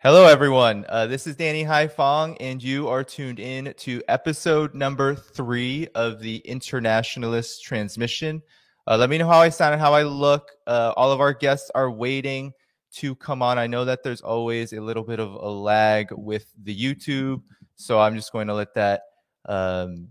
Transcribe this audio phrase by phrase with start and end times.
[0.00, 0.86] Hello, everyone.
[0.88, 6.20] Uh, this is Danny Haiphong, and you are tuned in to episode number three of
[6.20, 8.40] the Internationalist Transmission.
[8.86, 10.52] Uh, let me know how I sound and how I look.
[10.68, 12.52] Uh, all of our guests are waiting
[12.92, 13.58] to come on.
[13.58, 17.42] I know that there's always a little bit of a lag with the YouTube,
[17.74, 19.02] so I'm just going to let that
[19.48, 20.10] um,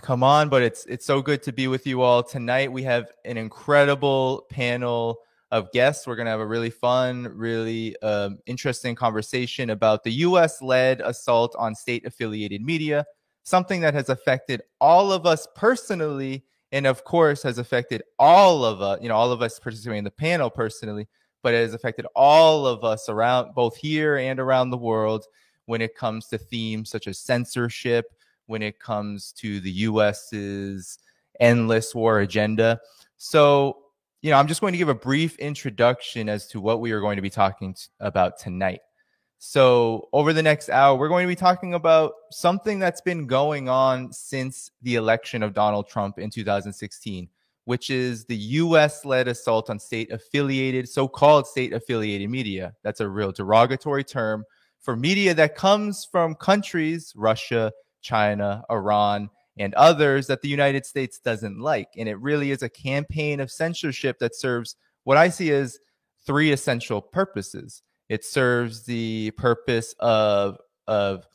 [0.00, 0.48] come on.
[0.48, 2.70] But it's it's so good to be with you all tonight.
[2.70, 5.18] We have an incredible panel
[5.50, 6.06] of guests.
[6.06, 11.00] We're going to have a really fun, really um, interesting conversation about the US led
[11.00, 13.04] assault on state affiliated media,
[13.42, 16.44] something that has affected all of us personally.
[16.72, 20.04] And of course, has affected all of us, you know, all of us participating in
[20.04, 21.08] the panel personally,
[21.42, 25.24] but it has affected all of us around both here and around the world
[25.66, 28.06] when it comes to themes such as censorship,
[28.46, 30.98] when it comes to the US's
[31.40, 32.80] endless war agenda.
[33.16, 33.78] So
[34.22, 37.00] you know, I'm just going to give a brief introduction as to what we are
[37.00, 38.80] going to be talking about tonight.
[39.38, 43.70] So, over the next hour, we're going to be talking about something that's been going
[43.70, 47.26] on since the election of Donald Trump in 2016,
[47.64, 52.74] which is the US led assault on state affiliated, so called state affiliated media.
[52.82, 54.44] That's a real derogatory term
[54.80, 59.30] for media that comes from countries, Russia, China, Iran,
[59.60, 61.90] and others that the United States doesn't like.
[61.98, 65.78] And it really is a campaign of censorship that serves what I see as
[66.24, 67.82] three essential purposes.
[68.08, 70.58] It serves the purpose of
[70.88, 71.26] of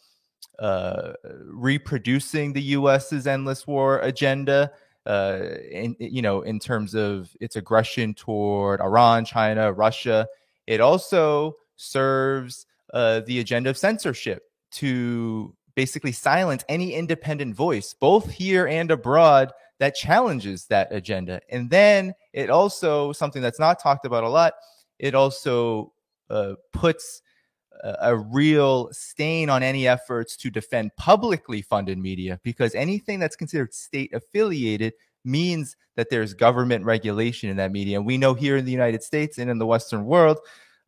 [0.58, 1.14] uh,
[1.46, 4.72] reproducing the U.S.'s endless war agenda,
[5.06, 10.28] uh, in you know, in terms of its aggression toward Iran, China, Russia.
[10.66, 18.32] It also serves uh, the agenda of censorship to basically silence any independent voice, both
[18.32, 21.42] here and abroad, that challenges that agenda.
[21.50, 24.54] And then it also, something that's not talked about a lot,
[25.00, 25.94] it also
[26.30, 27.22] uh, puts
[27.84, 33.74] a, real stain on any efforts to defend publicly funded media because anything that's considered
[33.74, 37.98] state affiliated means that there's government regulation in that media.
[37.98, 40.40] And we know here in the United States and in the Western world,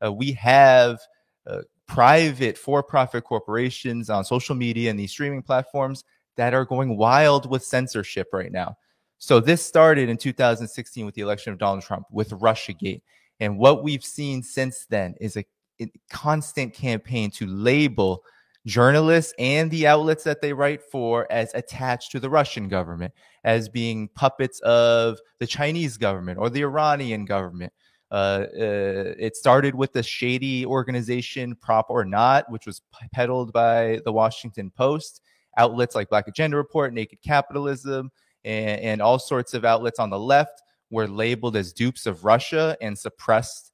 [0.03, 1.00] uh, we have
[1.45, 6.03] uh, private for profit corporations on social media and these streaming platforms
[6.36, 8.78] that are going wild with censorship right now.
[9.18, 13.02] So this started in 2016 with the election of Donald Trump with Russiagate.
[13.40, 15.46] And what we've seen since then is a,
[15.81, 18.24] a constant campaign to label
[18.68, 23.69] journalists and the outlets that they write for as attached to the Russian government, as
[23.69, 27.74] being puppets of the Chinese government or the Iranian government
[28.12, 32.81] uh, uh, it started with the shady organization Prop or Not, which was
[33.13, 35.22] peddled by the Washington Post,
[35.57, 38.12] outlets like Black Agenda Report, Naked Capitalism,
[38.45, 42.78] and, and all sorts of outlets on the left were labeled as dupes of Russia
[42.81, 43.72] and suppressed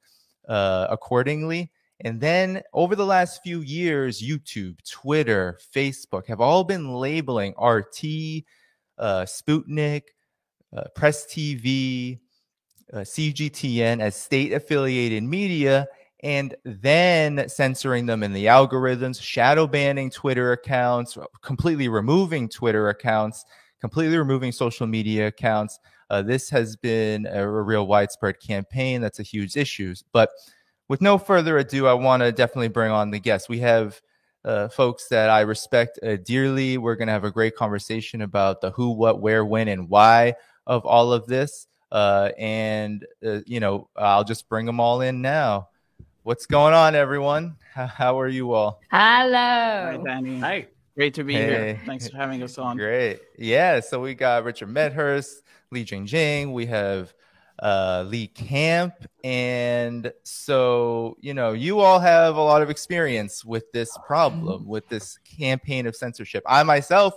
[0.50, 1.71] uh, accordingly.
[2.01, 8.44] And then over the last few years, YouTube, Twitter, Facebook have all been labeling RT,
[8.97, 10.03] uh, Sputnik,
[10.75, 12.19] uh, Press TV,
[12.93, 15.87] uh, CGTN as state affiliated media
[16.23, 23.43] and then censoring them in the algorithms, shadow banning Twitter accounts, completely removing Twitter accounts,
[23.81, 25.79] completely removing social media accounts.
[26.09, 29.01] Uh, this has been a, a, real widespread campaign.
[29.01, 29.93] That's a huge issue.
[30.13, 30.29] But
[30.87, 33.49] with no further ado, I want to definitely bring on the guests.
[33.49, 33.99] We have
[34.45, 36.77] uh, folks that I respect uh, dearly.
[36.77, 40.35] We're going to have a great conversation about the who, what, where, when, and why
[40.67, 41.67] of all of this.
[41.93, 45.69] Uh, and uh, you know, I'll just bring them all in now.
[46.23, 47.57] What's going on, everyone?
[47.71, 48.81] How, how are you all?
[48.91, 49.31] Hello.
[49.31, 50.39] Hi, Danny.
[50.39, 50.67] Hi.
[50.95, 51.47] Great to be hey.
[51.47, 51.81] here.
[51.85, 52.77] Thanks for having us on.
[52.77, 53.19] Great.
[53.37, 53.79] Yeah.
[53.79, 56.51] So we got Richard Medhurst, Li Jingjing.
[56.53, 57.13] We have
[57.61, 58.95] uh, Lee Camp.
[59.23, 64.87] And so, you know, you all have a lot of experience with this problem, with
[64.87, 66.43] this campaign of censorship.
[66.47, 67.13] I myself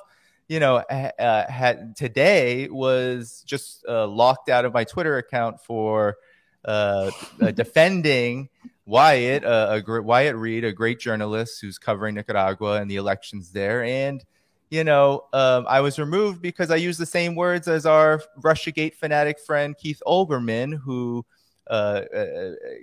[0.48, 6.16] you know, uh, had today was just uh, locked out of my Twitter account for
[6.64, 8.48] uh, uh defending
[8.84, 13.82] Wyatt, uh, a, Wyatt Reed, a great journalist who's covering Nicaragua and the elections there,
[13.84, 14.24] and
[14.68, 18.94] you know, um, I was removed because I used the same words as our RussiaGate
[18.94, 21.24] fanatic friend Keith Olbermann, who
[21.68, 22.02] uh,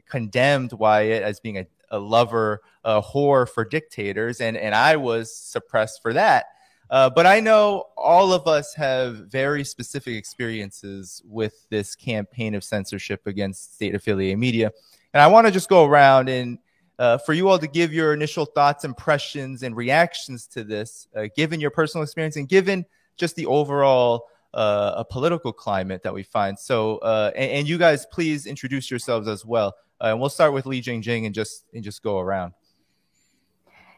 [0.09, 5.35] condemned Wyatt as being a, a lover, a whore for dictators, and and I was
[5.35, 6.45] suppressed for that.
[6.89, 12.63] Uh, but I know all of us have very specific experiences with this campaign of
[12.63, 14.71] censorship against state affiliated media.
[15.13, 16.59] And I want to just go around and
[16.99, 21.25] uh, for you all to give your initial thoughts, impressions, and reactions to this, uh,
[21.35, 22.85] given your personal experience and given
[23.17, 26.57] just the overall uh, political climate that we find.
[26.57, 29.73] So, uh, and, and, you guys, please introduce yourselves as well.
[29.99, 32.53] Uh, and we'll start with Li Jingjing and just and just go around.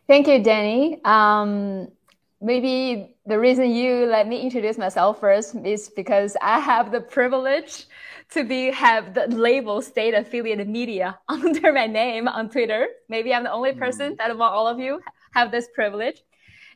[0.08, 1.02] Thank you, Danny.
[1.04, 1.90] Um,
[2.46, 7.88] maybe the reason you let me introduce myself first is because I have the privilege
[8.32, 12.88] to be have the label state affiliate media under my name on Twitter.
[13.10, 14.18] Maybe I'm the only person mm.
[14.18, 15.02] that among all of you
[15.34, 16.22] have this privilege.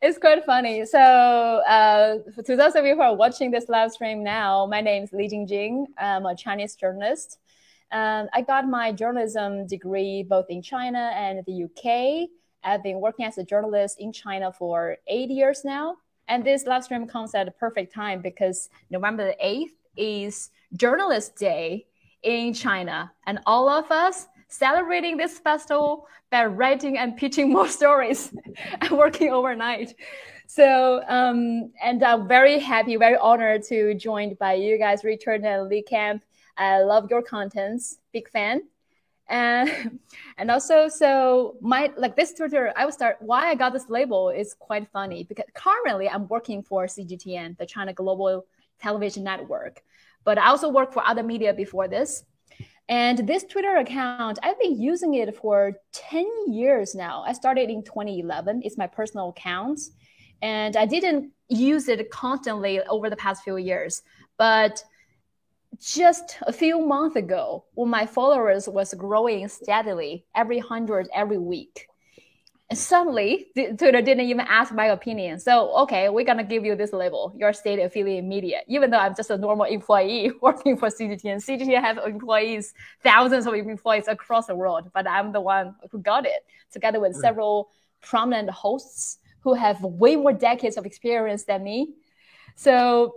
[0.01, 0.85] It's quite funny.
[0.85, 5.03] So, uh, to those of you who are watching this live stream now, my name
[5.03, 5.85] is Li Jingjing.
[5.97, 7.37] I'm a Chinese journalist.
[7.91, 12.29] Um, I got my journalism degree both in China and the UK.
[12.63, 15.97] I've been working as a journalist in China for eight years now.
[16.27, 21.35] And this live stream comes at a perfect time because November the 8th is Journalist
[21.35, 21.87] Day
[22.23, 23.11] in China.
[23.25, 28.33] And all of us celebrating this festival by writing and pitching more stories
[28.81, 29.95] and working overnight.
[30.47, 35.69] So, um, and I'm very happy, very honored to joined by you guys, Richard and
[35.69, 36.23] Lee Camp.
[36.57, 38.63] I love your contents, big fan.
[39.29, 39.99] And,
[40.37, 44.29] and also, so my, like this Twitter, I will start, why I got this label
[44.29, 48.45] is quite funny because currently I'm working for CGTN, the China Global
[48.81, 49.81] Television Network,
[50.23, 52.23] but I also worked for other media before this.
[52.89, 57.23] And this Twitter account, I've been using it for 10 years now.
[57.25, 58.63] I started in 2011.
[58.65, 59.79] It's my personal account.
[60.41, 64.01] And I didn't use it constantly over the past few years.
[64.39, 64.83] But
[65.77, 71.87] just a few months ago, when my followers was growing steadily, every hundred every week,
[72.69, 75.39] and suddenly Twitter didn't even ask my opinion.
[75.39, 79.15] So, okay, we're gonna give you this label, your state affiliate media, even though I'm
[79.15, 81.37] just a normal employee working for CGTN.
[81.37, 86.25] CGTN have employees, thousands of employees across the world, but I'm the one who got
[86.25, 87.21] it together with mm.
[87.21, 87.69] several
[88.01, 91.95] prominent hosts who have way more decades of experience than me.
[92.55, 93.15] So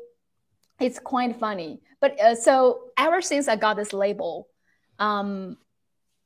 [0.81, 1.81] it's quite funny.
[2.03, 4.49] But uh, so ever since I got this label,
[4.99, 5.57] um,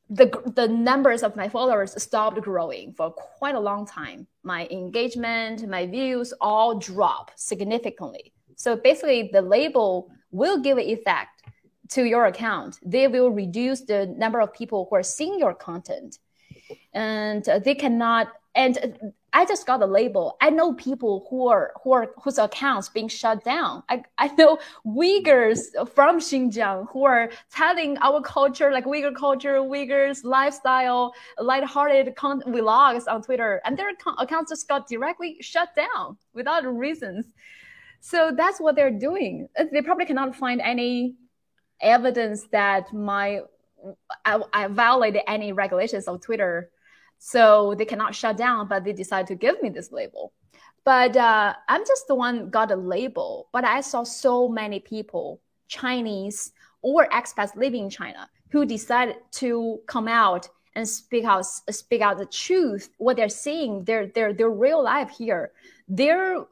[0.09, 0.27] the
[0.57, 4.27] the numbers of my followers stopped growing for quite a long time.
[4.43, 8.33] My engagement, my views all drop significantly.
[8.57, 11.43] So basically, the label will give an effect
[11.91, 12.79] to your account.
[12.83, 16.19] They will reduce the number of people who are seeing your content,
[16.95, 18.29] and they cannot.
[18.55, 20.39] And I just got a label.
[20.41, 23.83] I know people who are who are whose accounts being shut down.
[23.91, 25.61] I, I know Uyghurs
[25.95, 33.05] from Xinjiang who are telling our culture, like Uyghur culture, Uyghurs lifestyle, lighthearted content vlogs
[33.07, 37.27] on Twitter, and their accounts just got directly shut down without reasons.
[38.01, 39.49] So that's what they're doing.
[39.59, 41.17] Uh, they probably cannot find any
[41.83, 43.41] evidence that my
[43.85, 43.93] uh,
[44.25, 46.71] I, I violated any regulations of Twitter
[47.19, 50.33] so they cannot shut down, but they decide to give me this label.
[50.85, 53.49] But uh, I'm just the one got a label.
[53.53, 56.53] But I saw so many people, Chinese
[56.83, 62.19] or expats living in China, who decided to come out and speak out, speak out
[62.19, 65.51] the truth, what they're seeing, their their their real life here.
[65.89, 66.45] Their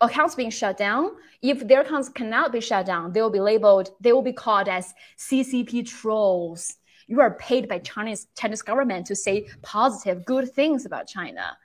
[0.00, 1.12] accounts being shut down.
[1.42, 3.90] If their accounts cannot be shut down, they will be labeled.
[4.00, 6.76] They will be called as CCP trolls
[7.06, 11.56] you are paid by Chinese Chinese government to say positive, good things about China,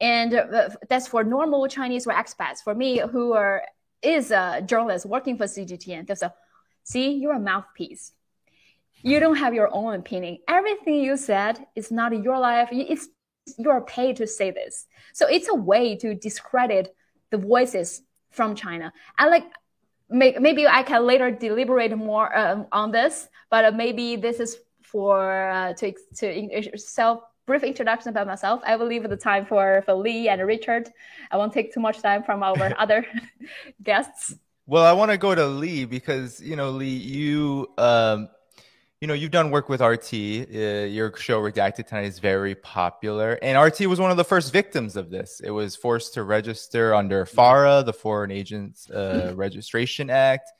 [0.00, 2.62] and uh, that's for normal Chinese or expats.
[2.62, 3.62] For me, who are
[4.02, 6.34] is a journalist working for CGTN, there's a
[6.84, 8.12] see you're a mouthpiece.
[9.02, 10.38] You don't have your own opinion.
[10.48, 12.68] Everything you said is not your life.
[12.72, 13.08] It's
[13.58, 14.86] you're paid to say this.
[15.12, 16.94] So it's a way to discredit
[17.30, 18.92] the voices from China.
[19.18, 19.44] And like
[20.08, 24.56] maybe I can later deliberate more um, on this, but maybe this is
[24.94, 28.62] for uh, to to self brief introduction about myself.
[28.64, 30.88] I will leave the time for for Lee and Richard.
[31.32, 33.04] I won't take too much time from our other
[33.82, 34.36] guests.
[34.66, 38.28] Well, I want to go to Lee because you know Lee, you um,
[39.00, 40.14] you know you've done work with RT.
[40.14, 44.52] Uh, your show Redacted Tonight is very popular, and RT was one of the first
[44.52, 45.40] victims of this.
[45.42, 50.52] It was forced to register under FARA, the Foreign Agents uh, Registration Act,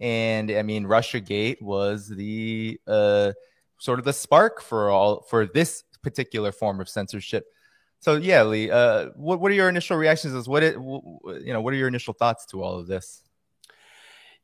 [0.00, 3.32] and I mean Russia Gate was the uh,
[3.80, 7.46] sort of the spark for all for this particular form of censorship.
[7.98, 10.34] So yeah, Lee, uh, what what are your initial reactions?
[10.34, 13.22] As what it you know what are your initial thoughts to all of this?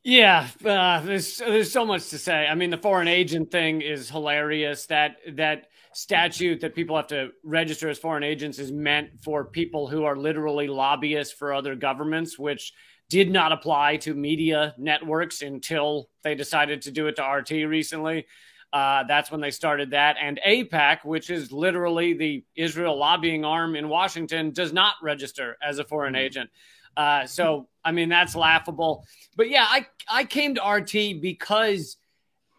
[0.02, 2.46] Yeah, uh, there's there's so much to say.
[2.46, 4.86] I mean, the foreign agent thing is hilarious.
[4.86, 9.88] That that statute that people have to register as foreign agents is meant for people
[9.88, 12.72] who are literally lobbyists for other governments, which
[13.08, 18.26] did not apply to media networks until they decided to do it to RT recently.
[18.72, 20.16] Uh, that's when they started that.
[20.20, 25.78] And AIPAC, which is literally the Israel lobbying arm in Washington, does not register as
[25.78, 26.24] a foreign mm-hmm.
[26.24, 26.50] agent.
[26.96, 29.04] Uh, so, I mean, that's laughable.
[29.36, 31.96] But yeah, I, I came to RT because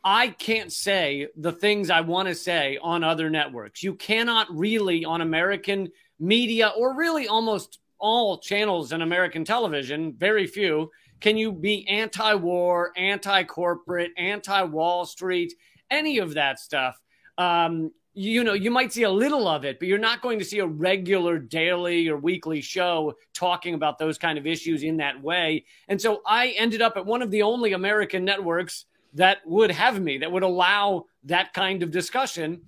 [0.04, 3.84] I can't say the things I want to say on other networks.
[3.84, 10.46] You cannot really on American media or really almost all channels in American television, very
[10.46, 15.54] few, can you be anti war, anti corporate, anti Wall Street,
[15.90, 17.00] any of that stuff.
[17.38, 20.46] Um, you know, you might see a little of it, but you're not going to
[20.46, 25.22] see a regular daily or weekly show talking about those kind of issues in that
[25.22, 25.66] way.
[25.88, 30.02] And so I ended up at one of the only American networks that would have
[30.02, 32.62] me, that would allow that kind of discussion.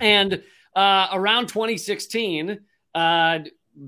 [0.00, 0.42] And
[0.74, 2.58] uh, around 2016,
[2.96, 3.38] uh,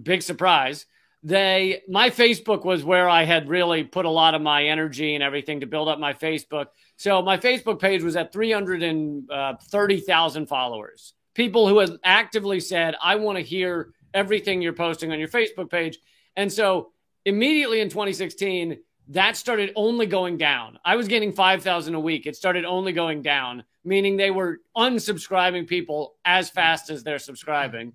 [0.02, 0.86] big surprise,
[1.22, 5.24] they my Facebook was where I had really put a lot of my energy and
[5.24, 6.66] everything to build up my Facebook.
[6.96, 11.12] So my Facebook page was at 330,000 uh, followers.
[11.34, 15.70] People who had actively said, "I want to hear everything you're posting on your Facebook
[15.70, 15.98] page."
[16.36, 16.92] And so
[17.26, 20.78] immediately in 2016, that started only going down.
[20.84, 22.26] I was getting 5,000 a week.
[22.26, 27.92] It started only going down, meaning they were unsubscribing people as fast as they're subscribing.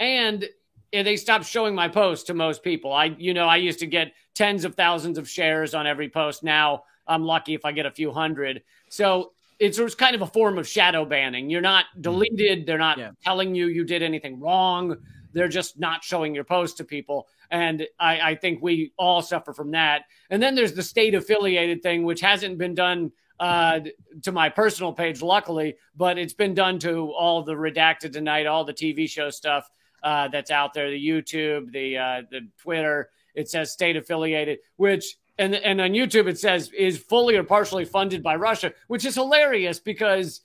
[0.00, 0.48] And
[0.92, 2.92] they stopped showing my posts to most people.
[2.92, 6.42] I, you know, I used to get tens of thousands of shares on every post.
[6.42, 8.62] Now I'm lucky if I get a few hundred.
[8.88, 11.50] So it's, it's kind of a form of shadow banning.
[11.50, 12.02] You're not mm-hmm.
[12.02, 12.66] deleted.
[12.66, 13.10] They're not yeah.
[13.22, 14.96] telling you you did anything wrong.
[15.32, 17.26] They're just not showing your post to people.
[17.50, 20.02] And I, I think we all suffer from that.
[20.30, 23.80] And then there's the state affiliated thing, which hasn't been done uh,
[24.22, 28.64] to my personal page, luckily, but it's been done to all the redacted tonight, all
[28.64, 29.68] the TV show stuff
[30.04, 33.10] uh, that's out there, the YouTube, the uh, the Twitter.
[33.34, 37.84] It says state affiliated, which and and on YouTube it says is fully or partially
[37.84, 40.40] funded by Russia, which is hilarious because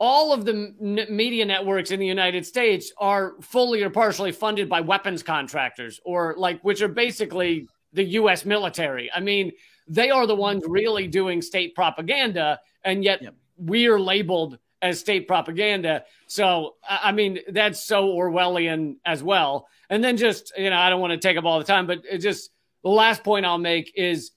[0.00, 4.68] all of the n- media networks in the United States are fully or partially funded
[4.68, 9.10] by weapons contractors or like which are basically the US military.
[9.12, 9.52] I mean,
[9.88, 13.34] they are the ones really doing state propaganda and yet yep.
[13.56, 16.04] we are labeled as state propaganda.
[16.28, 19.66] So, I mean, that's so Orwellian as well.
[19.90, 22.02] And then just, you know, I don't want to take up all the time, but
[22.08, 22.50] it just
[22.88, 24.30] the last point I'll make is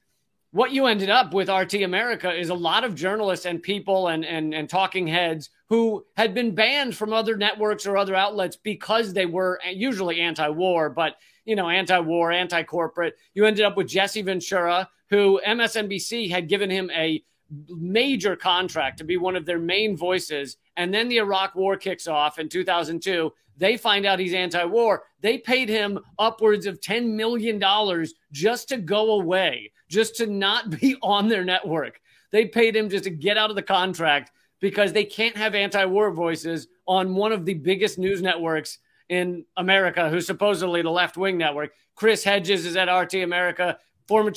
[0.52, 4.26] what you ended up with RT America is a lot of journalists and people and,
[4.26, 9.14] and, and talking heads who had been banned from other networks or other outlets because
[9.14, 11.16] they were usually anti-war, but
[11.46, 13.16] you know, anti-war, anti-corporate.
[13.34, 17.24] You ended up with Jesse Ventura, who MSNBC had given him a
[17.70, 20.58] major contract to be one of their main voices.
[20.82, 23.32] And then the Iraq war kicks off in 2002.
[23.56, 25.04] They find out he's anti war.
[25.20, 27.62] They paid him upwards of $10 million
[28.32, 32.02] just to go away, just to not be on their network.
[32.32, 35.86] They paid him just to get out of the contract because they can't have anti
[35.86, 41.16] war voices on one of the biggest news networks in America, who's supposedly the left
[41.16, 41.74] wing network.
[41.94, 44.32] Chris Hedges is at RT America, former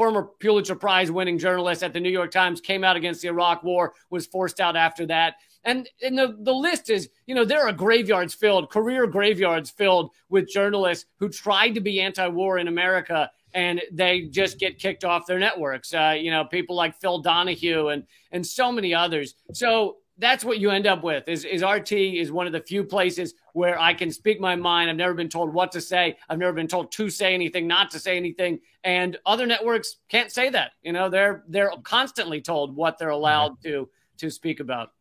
[0.00, 3.62] former Pulitzer Prize winning journalist at the New York Times, came out against the Iraq
[3.62, 5.34] War, was forced out after that.
[5.62, 10.12] And, and the, the list is, you know, there are graveyards filled, career graveyards filled
[10.30, 15.04] with journalists who tried to be anti war in America and they just get kicked
[15.04, 15.92] off their networks.
[15.92, 19.34] Uh, you know, people like Phil Donahue and, and so many others.
[19.52, 22.84] So that's what you end up with is, is RT is one of the few
[22.84, 24.90] places where I can speak my mind.
[24.90, 26.18] I've never been told what to say.
[26.28, 28.60] I've never been told to say anything, not to say anything.
[28.84, 30.72] And other networks can't say that.
[30.82, 34.92] You know, they're they're constantly told what they're allowed to to speak about.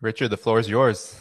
[0.00, 1.18] Richard, the floor is yours.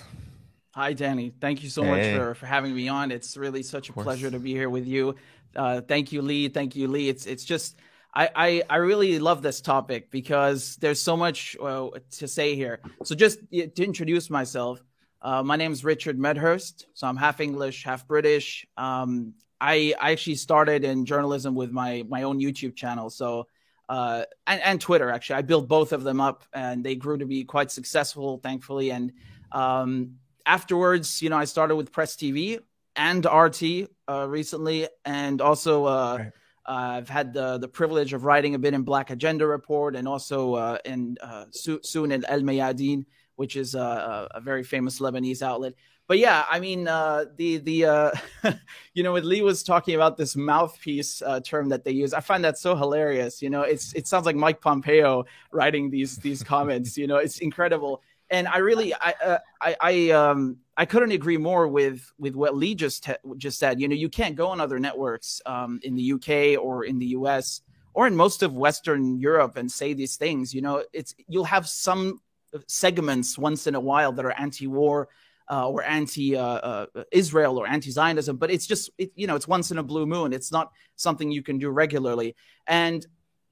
[0.75, 1.31] Hi, Danny.
[1.39, 1.89] Thank you so hey.
[1.89, 3.11] much for, for having me on.
[3.11, 5.15] It's really such a pleasure to be here with you.
[5.55, 6.49] Uh, thank you, Lee.
[6.49, 7.09] Thank you, Lee.
[7.09, 7.77] It's it's just
[8.15, 12.79] I, I, I really love this topic because there's so much uh, to say here.
[13.03, 14.83] So just to introduce myself,
[15.21, 16.85] uh, my name is Richard Medhurst.
[16.93, 18.67] So I'm half English, half British.
[18.77, 23.09] Um, I, I actually started in journalism with my my own YouTube channel.
[23.09, 23.47] So
[23.89, 27.25] uh, and, and Twitter actually, I built both of them up, and they grew to
[27.25, 28.91] be quite successful, thankfully.
[28.91, 29.13] And
[29.51, 30.15] um,
[30.45, 32.59] afterwards, you know, I started with Press TV
[32.95, 35.85] and RT uh, recently, and also.
[35.85, 36.31] Uh, right
[36.65, 40.07] uh, I've had the the privilege of writing a bit in Black Agenda Report and
[40.07, 43.05] also uh, in uh, soon in El Mayadeen,
[43.35, 45.73] which is a, a, very famous Lebanese outlet.
[46.07, 48.11] But yeah, I mean uh, the the uh,
[48.93, 52.21] you know when Li was talking about this mouthpiece uh, term that they use, I
[52.21, 53.41] find that so hilarious.
[53.41, 56.97] You know, it's it sounds like Mike Pompeo writing these these comments.
[56.97, 58.01] You know, it's incredible
[58.33, 62.55] and I really, I, uh, I, I, um, I couldn't agree more with with what
[62.55, 63.79] Lee just te- just said.
[63.79, 67.07] You know, you can't go on other networks um, in the UK or in the
[67.07, 67.61] US
[67.93, 70.53] or in most of Western Europe and say these things.
[70.53, 72.21] You know, it's you'll have some
[72.67, 75.09] segments once in a while that are anti-war
[75.51, 79.71] uh, or anti-Israel uh, uh, or anti-Zionism, but it's just it, you know it's once
[79.71, 80.33] in a blue moon.
[80.33, 82.35] It's not something you can do regularly,
[82.67, 83.05] and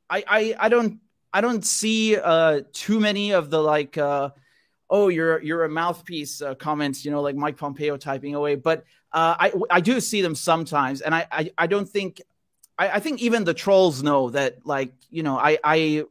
[0.10, 1.00] I, I, I don't
[1.34, 4.32] I don't see uh, too many of the like, uh,
[4.92, 8.56] oh, you're you're a mouthpiece uh, comments, you know, like Mike Pompeo typing away.
[8.56, 12.22] But uh, I I do see them sometimes, and I I, I don't think
[12.78, 16.04] I, I think even the trolls know that like you know I I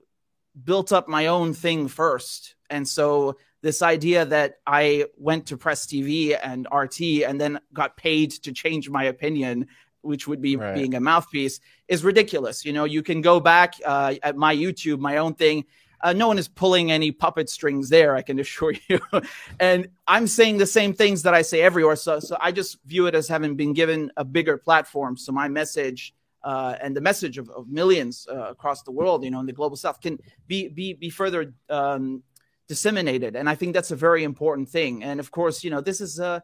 [0.64, 5.87] built up my own thing first, and so this idea that I went to Press
[5.87, 9.68] TV and RT and then got paid to change my opinion
[10.02, 10.75] which would be right.
[10.75, 12.64] being a mouthpiece, is ridiculous.
[12.64, 15.64] You know, you can go back uh, at my YouTube, my own thing.
[16.02, 19.00] Uh, no one is pulling any puppet strings there, I can assure you.
[19.61, 21.97] and I'm saying the same things that I say everywhere.
[21.97, 25.16] So, so I just view it as having been given a bigger platform.
[25.16, 29.30] So my message uh, and the message of, of millions uh, across the world, you
[29.30, 32.23] know, in the global south can be be be further um,
[32.66, 33.37] disseminated.
[33.37, 35.02] And I think that's a very important thing.
[35.02, 36.40] And of course, you know, this is uh,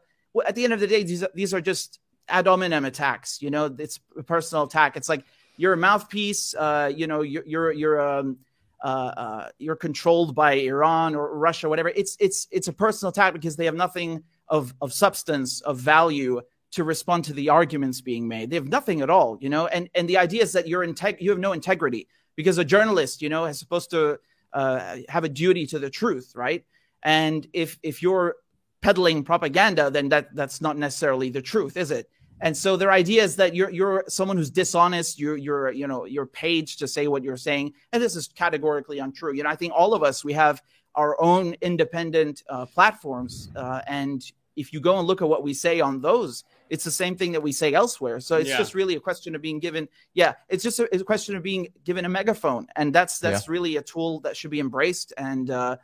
[0.47, 1.99] at the end of the day, these are, these are just
[2.29, 3.41] ad hominem attacks.
[3.41, 4.97] You know, it's a personal attack.
[4.97, 5.25] It's like
[5.57, 6.55] you're a mouthpiece.
[6.55, 8.39] Uh, you know, you're you're you're um,
[8.83, 11.88] uh, uh, you're controlled by Iran or Russia, whatever.
[11.90, 16.40] It's it's it's a personal attack because they have nothing of of substance of value
[16.73, 18.50] to respond to the arguments being made.
[18.50, 19.38] They have nothing at all.
[19.40, 22.59] You know, and and the idea is that you're integ- you have no integrity because
[22.59, 24.18] a journalist, you know, is supposed to
[24.52, 26.64] uh, have a duty to the truth, right?
[27.02, 28.37] And if if you're
[28.83, 32.09] peddling propaganda, then that that's not necessarily the truth, is it?
[32.40, 35.19] And so their idea is that you're you're someone who's dishonest.
[35.19, 38.99] You're you're you know you're paid to say what you're saying, and this is categorically
[38.99, 39.35] untrue.
[39.35, 40.62] You know, I think all of us we have
[40.95, 44.23] our own independent uh, platforms, uh, and
[44.57, 47.33] if you go and look at what we say on those, it's the same thing
[47.33, 48.21] that we say elsewhere.
[48.21, 48.59] So it's yeah.
[48.59, 49.88] just really a question of being given.
[50.14, 53.47] Yeah, it's just a, it's a question of being given a megaphone, and that's that's
[53.47, 53.52] yeah.
[53.52, 55.12] really a tool that should be embraced.
[55.16, 55.76] And uh,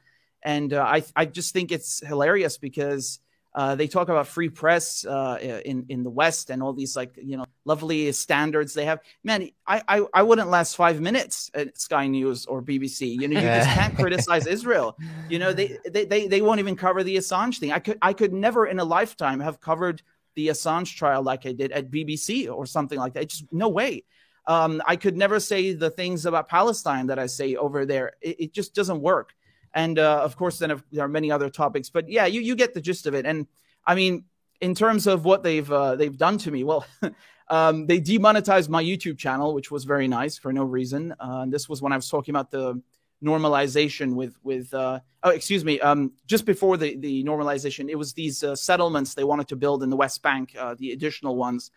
[0.42, 3.20] and uh, I I just think it's hilarious because
[3.54, 7.18] uh, they talk about free press uh, in in the West and all these like
[7.22, 9.00] you know lovely standards they have.
[9.24, 13.20] Man, I I, I wouldn't last five minutes at Sky News or BBC.
[13.20, 14.96] You know, you just can't criticize Israel.
[15.28, 17.72] You know, they, they they they won't even cover the Assange thing.
[17.72, 20.02] I could I could never in a lifetime have covered
[20.34, 23.28] the Assange trial like I did at BBC or something like that.
[23.28, 24.04] Just no way.
[24.46, 28.14] Um, I could never say the things about Palestine that I say over there.
[28.20, 29.34] It, it just doesn't work.
[29.74, 31.90] And uh, of course, then there are many other topics.
[31.90, 33.26] But yeah, you you get the gist of it.
[33.26, 33.46] And
[33.86, 34.24] I mean,
[34.60, 36.84] in terms of what they've uh, they've done to me, well.
[37.48, 41.14] um, they demonetized my YouTube channel, which was very nice for no reason.
[41.20, 42.80] Uh, this was when I was talking about the
[43.22, 48.12] normalization with with uh, oh excuse me um, just before the the normalization it was
[48.14, 51.70] these uh, settlements they wanted to build in the West Bank uh, the additional ones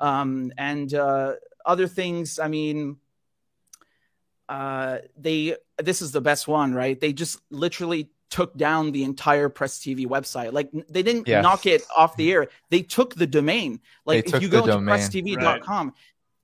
[0.00, 0.94] um, and
[1.66, 2.96] other things I mean
[4.48, 7.00] uh, they this is the best one, right?
[7.00, 10.52] They just literally took down the entire Press TV website.
[10.52, 11.42] Like they didn't yes.
[11.42, 12.48] knock it off the air.
[12.70, 13.80] They took the domain.
[14.04, 15.94] Like if you go to presstv.com, right.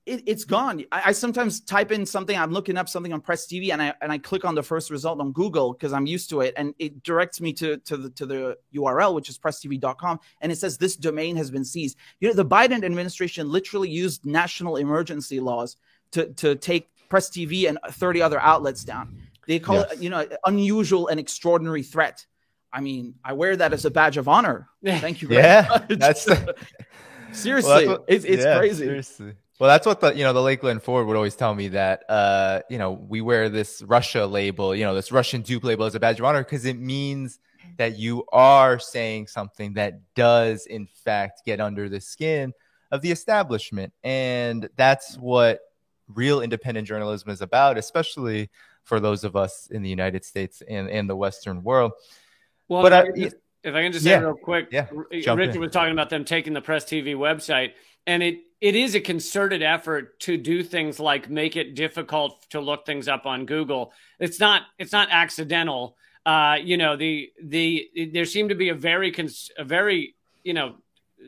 [0.05, 0.83] it, it's gone.
[0.91, 2.37] I, I, sometimes type in something.
[2.37, 4.89] I'm looking up something on Press TV, and I and I click on the first
[4.89, 8.09] result on Google because I'm used to it, and it directs me to to the
[8.11, 11.97] to the URL, which is presstv.com, and it says this domain has been seized.
[12.19, 15.77] You know, the Biden administration literally used national emergency laws
[16.11, 19.15] to to take Press TV and 30 other outlets down.
[19.45, 19.91] They call yes.
[19.91, 22.25] it, you know, unusual and extraordinary threat.
[22.71, 24.67] I mean, I wear that as a badge of honor.
[24.83, 25.27] Thank you.
[25.31, 25.99] yeah, much.
[25.99, 26.55] that's the...
[27.31, 28.85] seriously, well, that's what, it's, it's yeah, crazy.
[28.85, 29.33] Seriously.
[29.59, 32.03] Well, that's what the you know the late Glen Ford would always tell me that
[32.09, 35.93] uh you know we wear this Russia label, you know this Russian dupe label as
[35.93, 37.37] a badge of honor because it means
[37.77, 42.53] that you are saying something that does in fact get under the skin
[42.91, 45.59] of the establishment, and that's what
[46.07, 48.49] real independent journalism is about, especially
[48.83, 51.93] for those of us in the United States and, in the Western world.
[52.67, 54.87] Well, but if, I, I just, if I can just say yeah, real quick, yeah,
[54.91, 55.59] Richard in.
[55.59, 57.73] was talking about them taking the Press TV website,
[58.05, 62.61] and it it is a concerted effort to do things like make it difficult to
[62.61, 63.93] look things up on Google.
[64.19, 65.97] It's not it's not accidental.
[66.25, 70.53] Uh, you know, the the there seemed to be a very cons- a very you
[70.53, 70.75] know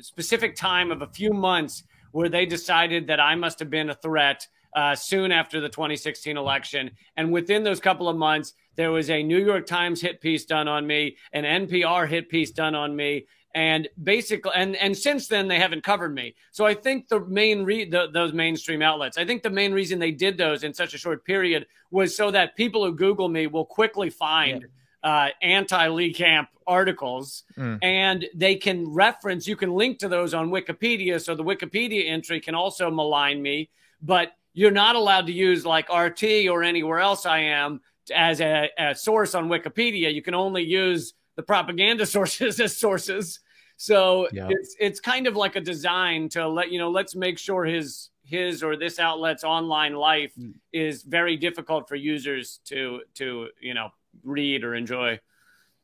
[0.01, 3.95] specific time of a few months where they decided that I must have been a
[3.95, 6.91] threat uh, soon after the 2016 election.
[7.15, 10.67] And within those couple of months, there was a New York Times hit piece done
[10.67, 15.47] on me, an NPR hit piece done on me, and basically, and and since then
[15.47, 16.35] they haven't covered me.
[16.51, 19.97] So I think the main re- the, those mainstream outlets, I think the main reason
[19.97, 23.47] they did those in such a short period was so that people who Google me
[23.47, 24.61] will quickly find.
[24.61, 24.67] Yeah.
[25.03, 27.77] Uh, anti Lee Camp articles, mm.
[27.83, 29.47] and they can reference.
[29.47, 33.69] You can link to those on Wikipedia, so the Wikipedia entry can also malign me.
[34.01, 37.81] But you're not allowed to use like RT or anywhere else I am
[38.13, 40.11] as a, a source on Wikipedia.
[40.11, 43.41] You can only use the propaganda sources as sources.
[43.77, 46.89] So it's it's kind of like a design to let you know.
[46.89, 50.53] Let's make sure his his or this outlet's online life mm.
[50.71, 53.89] is very difficult for users to to you know
[54.23, 55.19] read or enjoy.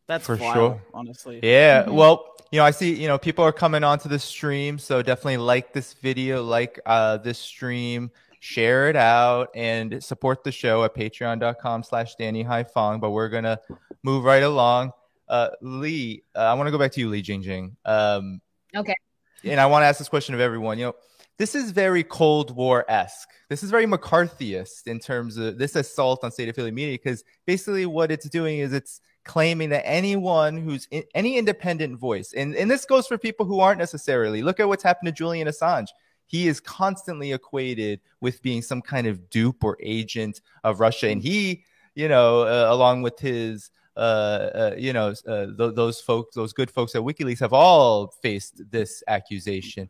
[0.07, 0.81] That's for wild, sure.
[0.93, 1.83] Honestly, yeah.
[1.83, 1.95] Mm-hmm.
[1.95, 5.37] Well, you know, I see you know people are coming onto the stream, so definitely
[5.37, 8.09] like this video, like uh, this stream,
[8.41, 12.99] share it out, and support the show at Patreon.com/slash Danny Haiphong.
[12.99, 13.59] But we're gonna
[14.03, 14.91] move right along.
[15.29, 17.75] Uh, Li, uh, I want to go back to you, Li Jingjing.
[17.85, 18.41] Um,
[18.75, 18.95] okay.
[19.43, 20.77] And I want to ask this question of everyone.
[20.77, 20.95] You know,
[21.37, 23.29] this is very Cold War esque.
[23.47, 27.85] This is very McCarthyist in terms of this assault on state affiliate media because basically
[27.85, 32.69] what it's doing is it's claiming that anyone who's in, any independent voice, and, and
[32.69, 35.87] this goes for people who aren't necessarily, look at what's happened to Julian Assange.
[36.31, 41.09] He is constantly equated with being some kind of dupe or agent of Russia.
[41.09, 45.99] And he, you know, uh, along with his uh, uh, you know, uh, th- those
[45.99, 49.89] folks, those good folks at WikiLeaks have all faced this accusation.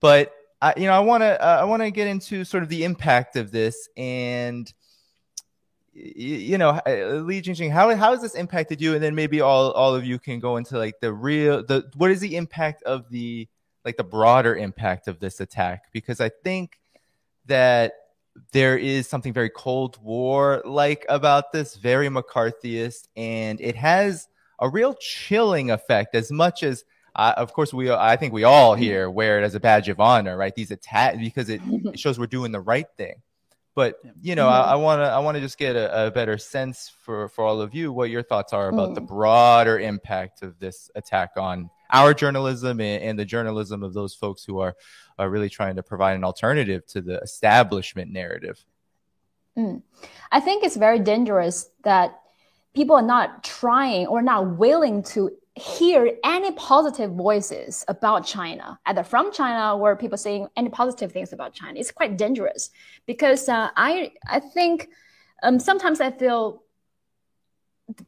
[0.00, 2.70] But I, you know, I want to uh, I want to get into sort of
[2.70, 4.72] the impact of this and
[5.92, 8.94] you know, uh, Li Jingjing, how how has this impacted you?
[8.94, 12.10] And then maybe all all of you can go into like the real the what
[12.10, 13.46] is the impact of the
[13.84, 15.84] like the broader impact of this attack?
[15.92, 16.78] Because I think
[17.46, 17.92] that
[18.52, 24.68] there is something very Cold War like about this, very McCarthyist, and it has a
[24.68, 26.84] real chilling effect as much as
[27.16, 28.82] of course, we I think we all mm-hmm.
[28.82, 30.54] here wear it as a badge of honor, right?
[30.54, 33.22] These attacks because it, it, shows we're doing the right thing.
[33.74, 36.92] But you know, I want to I want to just get a, a, better sense
[37.02, 38.94] for for all of you what your thoughts are about mm.
[38.94, 44.14] the broader impact of this attack on our journalism and, and, the journalism of those
[44.14, 44.74] folks who are
[45.18, 48.64] are really trying to provide an alternative to the establishment narrative.
[49.56, 49.82] Mm.
[50.32, 52.20] I think it's very dangerous that
[52.74, 59.04] people are not trying or not willing to hear any positive voices about China, either
[59.04, 61.78] from China or people saying any positive things about China.
[61.78, 62.70] It's quite dangerous
[63.06, 64.88] because uh, I I think
[65.44, 66.63] um, sometimes I feel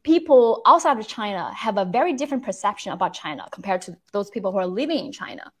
[0.03, 4.51] people outside of China have a very different perception about China compared to those people
[4.51, 5.51] who are living in China.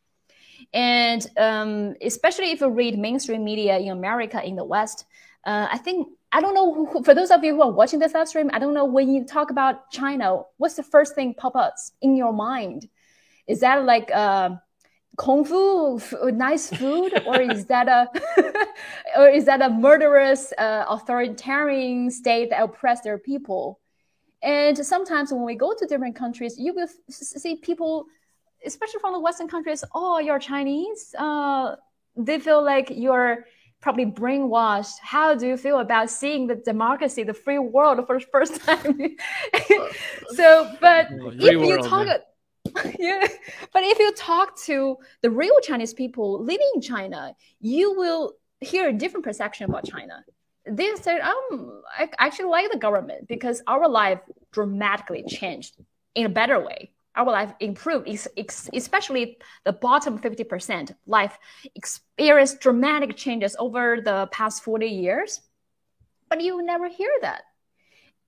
[0.73, 5.05] And um, especially if you read mainstream media in America, in the West,
[5.45, 8.13] uh, I think I don't know who, for those of you who are watching this
[8.13, 11.55] live stream, I don't know when you talk about China, what's the first thing pop
[11.55, 12.89] up in your mind?
[13.47, 14.55] Is that like uh,
[15.17, 16.01] kung fu,
[16.31, 18.09] nice food, or is that a
[19.17, 23.79] or is that a murderous uh, authoritarian state that oppress their people?
[24.43, 28.05] And sometimes when we go to different countries, you will see people,
[28.65, 31.15] especially from the Western countries, oh, you're Chinese.
[31.17, 31.75] Uh,
[32.15, 33.45] they feel like you're
[33.81, 34.95] probably brainwashed.
[35.01, 39.15] How do you feel about seeing the democracy, the free world for the first time?
[40.29, 42.07] so, but if you talk,
[42.99, 43.27] yeah,
[43.73, 48.89] but if you talk to the real Chinese people living in China, you will hear
[48.89, 50.23] a different perception about China.
[50.69, 54.19] They said, um, I actually like the government because our life
[54.51, 55.75] dramatically changed
[56.15, 58.07] in a better way our life improved,
[58.73, 61.37] especially the bottom 50% life
[61.75, 65.41] experienced dramatic changes over the past 40 years.
[66.29, 67.41] But you never hear that.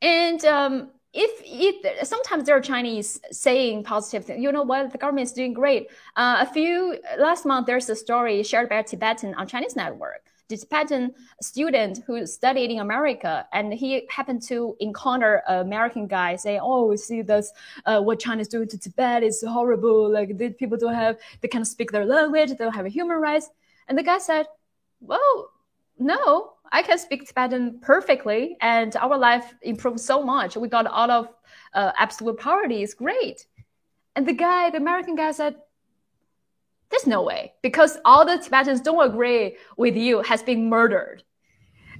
[0.01, 4.97] And um, if it, sometimes there are Chinese saying positive things, you know what, the
[4.97, 5.87] government is doing great.
[6.15, 10.28] Uh, a few last month, there's a story shared by a Tibetan on Chinese network
[10.57, 16.59] Tibetan student who studied in America, and he happened to encounter an American guy saying,
[16.61, 17.51] "Oh, see this,
[17.85, 20.09] uh, what China is doing to Tibet is horrible.
[20.09, 23.49] Like the people don't have, they can't speak their language, they don't have human rights."
[23.87, 24.47] And the guy said,
[25.01, 25.51] "Well,
[25.97, 30.57] no, I can speak Tibetan perfectly, and our life improved so much.
[30.57, 31.29] We got out of
[31.73, 32.83] uh, absolute poverty.
[32.83, 33.45] It's great."
[34.15, 35.55] And the guy, the American guy, said,
[36.89, 41.23] there's no way because all the Tibetans don't agree with you has been murdered.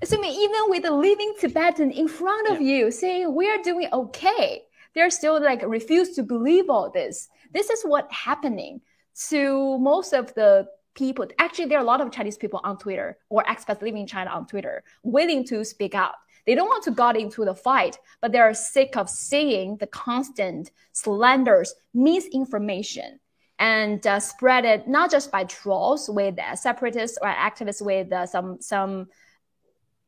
[0.03, 2.85] So I mean, even with a living Tibetan in front of yeah.
[2.85, 4.63] you saying we are doing okay,
[4.95, 7.29] they're still like refuse to believe all this.
[7.53, 8.81] This is what happening
[9.29, 11.27] to most of the people.
[11.37, 14.31] Actually, there are a lot of Chinese people on Twitter or expats living in China
[14.31, 16.15] on Twitter willing to speak out.
[16.45, 19.87] They don't want to get into the fight, but they are sick of seeing the
[19.87, 23.19] constant slanders, misinformation
[23.59, 28.61] and uh, spread it not just by trolls with separatists or activists with uh, some
[28.61, 29.07] some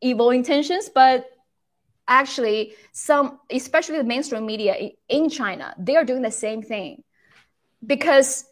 [0.01, 1.25] evil intentions, but
[2.07, 7.03] actually some, especially the mainstream media in China, they are doing the same thing
[7.85, 8.45] because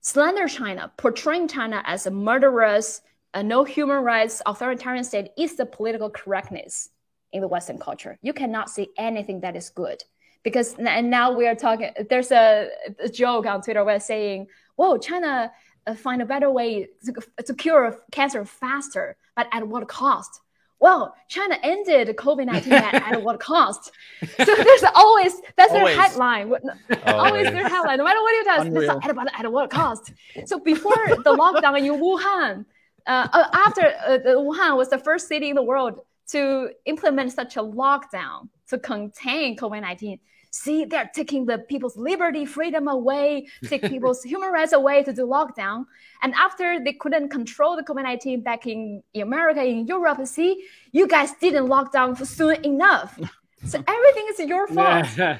[0.00, 3.00] slander China, portraying China as a murderous,
[3.34, 6.90] a no human rights authoritarian state is the political correctness
[7.32, 8.18] in the Western culture.
[8.22, 10.02] You cannot see anything that is good
[10.42, 12.68] because and now we are talking there's a,
[13.00, 14.46] a joke on twitter where saying
[14.76, 15.50] whoa china
[15.88, 20.40] uh, find a better way to, to cure cancer faster, but at what cost?
[20.80, 23.90] Well, China ended COVID 19 at, at what cost?
[24.20, 25.96] So there's always, that's always.
[25.96, 26.44] their headline.
[26.44, 26.62] Always.
[27.06, 27.98] always their headline.
[27.98, 30.12] No matter what you do, at, at what cost?
[30.44, 32.66] So before the lockdown in Wuhan,
[33.06, 37.56] uh, uh, after uh, Wuhan was the first city in the world to implement such
[37.56, 40.18] a lockdown to contain COVID 19
[40.50, 45.26] see they're taking the people's liberty freedom away take people's human rights away to do
[45.26, 45.84] lockdown.
[46.22, 51.32] And after they couldn't control the covid-19 back in america in europe see you guys
[51.40, 53.18] didn't lock down soon enough.
[53.64, 55.06] So everything is your fault.
[55.16, 55.38] Yeah,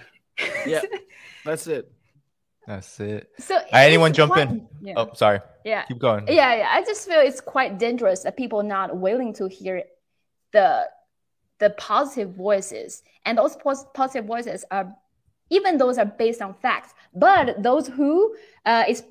[0.67, 0.83] yeah.
[1.45, 1.91] that's it.
[2.64, 3.29] That's it.
[3.41, 4.95] So anyone jump quite, in yeah.
[4.97, 5.41] oh sorry.
[5.64, 5.83] Yeah.
[5.87, 6.29] Keep going.
[6.29, 6.69] Yeah yeah.
[6.71, 9.83] I just feel it's quite dangerous that people are not willing to hear
[10.53, 10.87] the
[11.59, 13.03] the positive voices.
[13.25, 13.57] And those
[13.94, 14.94] positive voices are
[15.51, 16.92] even those are based on facts.
[17.14, 19.03] But those who uh, is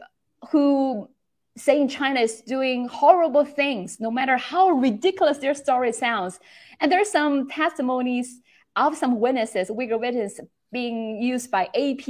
[0.51, 1.09] who
[1.57, 6.39] saying china is doing horrible things no matter how ridiculous their story sounds.
[6.79, 8.41] And there's some testimonies
[8.75, 10.39] of some witnesses Uyghur witnesses
[10.71, 12.05] being used by ap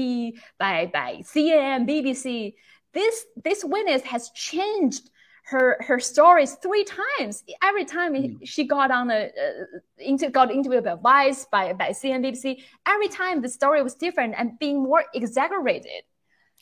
[0.60, 2.54] by by cnn bbc
[2.94, 5.10] this this witness has changed
[5.48, 7.44] her her stories three times.
[7.64, 8.38] Every time mm.
[8.44, 13.42] she got on a uh, into, got interviewed by Vice by by CNBC, every time
[13.42, 16.04] the story was different and being more exaggerated,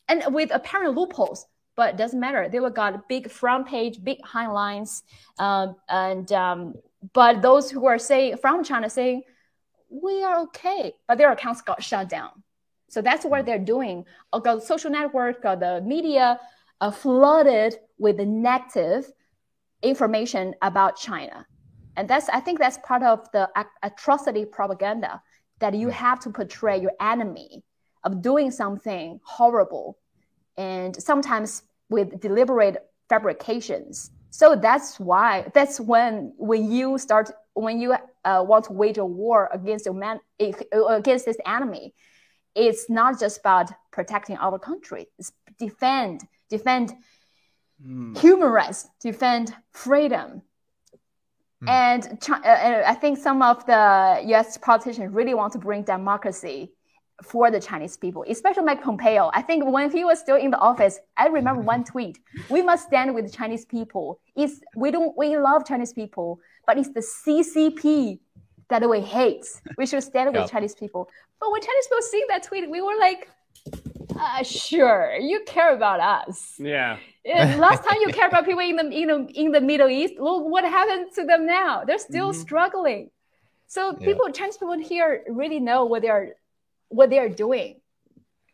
[0.07, 1.47] and with apparent loopholes.
[1.75, 2.47] But it doesn't matter.
[2.47, 5.03] They were got big front page, big headlines,
[5.39, 6.75] um, and um,
[7.11, 9.23] but those who are saying from China saying
[9.89, 12.43] we are okay, but their accounts got shut down.
[12.89, 13.45] So that's what mm.
[13.47, 14.05] they're doing.
[14.31, 16.39] Got social network, got the media
[16.81, 19.11] uh, flooded with negative
[19.81, 21.45] information about China.
[21.97, 23.49] And that's, I think that's part of the
[23.83, 25.21] atrocity propaganda
[25.59, 27.63] that you have to portray your enemy
[28.03, 29.97] of doing something horrible
[30.57, 32.77] and sometimes with deliberate
[33.09, 34.11] fabrications.
[34.29, 39.05] So that's why, that's when, when you start, when you uh, want to wage a
[39.05, 41.93] war against, your man, against this enemy,
[42.53, 46.93] it's not just about protecting our country, it's defend defend
[47.83, 48.17] mm.
[48.17, 50.41] human rights, defend freedom.
[51.63, 51.69] Mm.
[51.69, 52.19] And
[52.85, 56.71] I think some of the US politicians really want to bring democracy
[57.23, 59.31] for the Chinese people, especially Mike Pompeo.
[59.33, 62.87] I think when he was still in the office, I remember one tweet: "We must
[62.87, 64.19] stand with Chinese people.
[64.35, 68.19] It's we don't we love Chinese people, but it's the CCP
[68.69, 69.45] that we hate.
[69.77, 70.51] We should stand with.
[70.51, 73.29] Chinese people." But when Chinese people see that tweet, we were like,
[74.19, 76.55] uh, sure, you care about us.
[76.57, 76.97] Yeah.
[77.25, 80.45] last time you cared about people in the in the, in the Middle East, look
[80.45, 81.83] what happened to them now.
[81.85, 82.41] They're still mm-hmm.
[82.41, 83.09] struggling.
[83.67, 84.05] So yeah.
[84.05, 86.35] people, Chinese people here really know what they're
[86.89, 87.81] what they're doing,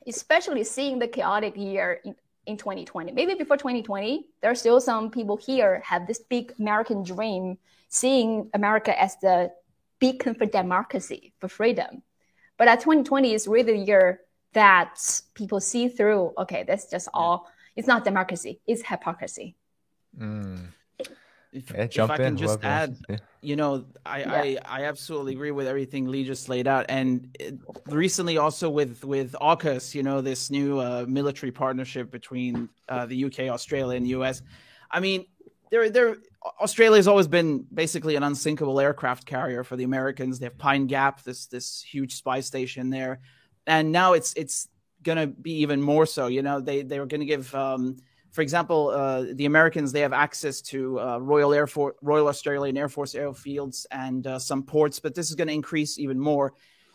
[0.08, 3.12] especially seeing the chaotic year in, in 2020.
[3.12, 7.58] Maybe before 2020, there are still some people here have this big American dream,
[7.89, 9.52] seeing America as the
[10.00, 12.02] beacon for democracy, for freedom.
[12.58, 14.21] But at 2020 is really the year
[14.53, 19.55] that people see through okay that's just all it's not democracy it's hypocrisy
[20.19, 20.59] mm.
[21.51, 22.97] if, yeah, if i can just add
[23.41, 24.33] you know I, yeah.
[24.33, 27.35] I i absolutely agree with everything Li just laid out and
[27.87, 33.25] recently also with with AUKUS you know this new uh, military partnership between uh, the
[33.25, 34.41] uk australia and the us
[34.89, 35.25] i mean
[35.69, 36.17] there there
[36.59, 40.39] Australia has always been basically an unsinkable aircraft carrier for the Americans.
[40.39, 43.19] They have Pine Gap, this this huge spy station there
[43.67, 44.67] and now it's it's
[45.04, 46.28] gonna be even more so.
[46.28, 47.97] You know, they they were gonna give, um,
[48.32, 52.78] for example, uh, the Americans they have access to uh, Royal Air Force, Royal Australian
[52.78, 56.54] Air Force airfields and uh, some ports, but this is going to increase even more.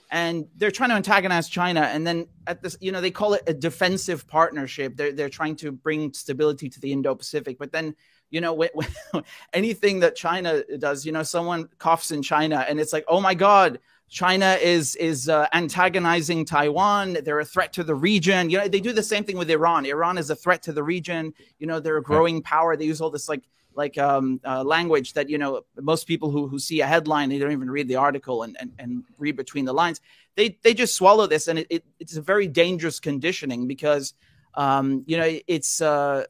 [0.08, 3.42] And they're trying to antagonize China, and then at this, you know, they call it
[3.48, 4.96] a defensive partnership.
[4.96, 7.96] They're they're trying to bring stability to the Indo-Pacific, but then
[8.30, 8.88] you know, when, when,
[9.52, 13.34] anything that China does, you know, someone coughs in China, and it's like, oh my
[13.34, 17.18] God, China is is uh, antagonizing Taiwan.
[17.24, 18.50] They're a threat to the region.
[18.50, 19.84] You know, they do the same thing with Iran.
[19.84, 21.34] Iran is a threat to the region.
[21.58, 22.76] You know, they're a growing power.
[22.76, 23.42] They use all this like
[23.74, 27.38] like um, uh, language that you know most people who who see a headline they
[27.38, 30.00] don't even read the article and and, and read between the lines.
[30.36, 34.14] They they just swallow this, and it, it it's a very dangerous conditioning because
[34.54, 35.80] um, you know it's.
[35.80, 36.24] Uh,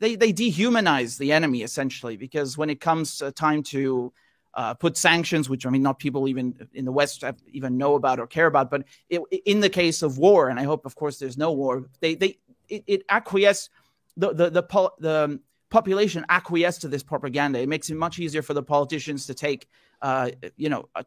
[0.00, 4.12] they, they dehumanize the enemy essentially because when it comes uh, time to
[4.54, 8.18] uh, put sanctions, which I mean, not people even in the West even know about
[8.18, 8.70] or care about.
[8.70, 11.84] But it, in the case of war, and I hope, of course, there's no war,
[12.00, 13.70] they they it, it acquiesce
[14.16, 14.62] the the the,
[14.98, 17.60] the population acquiesce to this propaganda.
[17.60, 19.68] It makes it much easier for the politicians to take,
[20.02, 21.02] uh, you know, uh,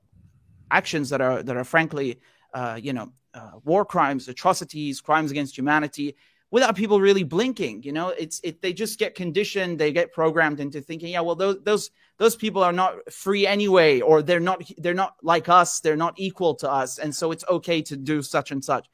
[0.69, 2.19] actions that are that are frankly,
[2.53, 6.15] uh, you know, uh, war crimes, atrocities, crimes against humanity.
[6.51, 7.81] without people really blinking.
[7.83, 11.35] You know, it's it they just get conditioned, they get programmed into thinking, yeah, well
[11.35, 11.89] those those
[12.21, 16.13] those people are not free anyway, or they're not they're not like us, they're not
[16.17, 18.87] equal to us, and so it's okay to do such and such.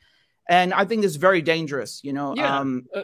[0.47, 2.01] And I think it's very dangerous.
[2.05, 2.57] You know, yeah.
[2.57, 3.01] um, uh,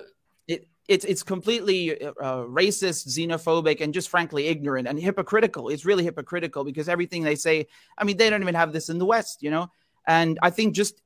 [0.48, 5.68] it it's it's completely uh, racist, xenophobic, and just frankly ignorant and hypocritical.
[5.68, 9.00] It's really hypocritical because everything they say, I mean, they don't even have this in
[9.00, 9.44] the West.
[9.44, 9.72] You know.
[10.08, 11.02] And I think just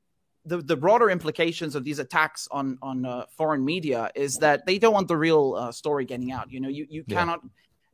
[0.45, 4.77] the, the broader implications of these attacks on on uh, foreign media is that they
[4.77, 6.51] don't want the real uh, story getting out.
[6.51, 7.17] You know, you you yeah.
[7.17, 7.41] cannot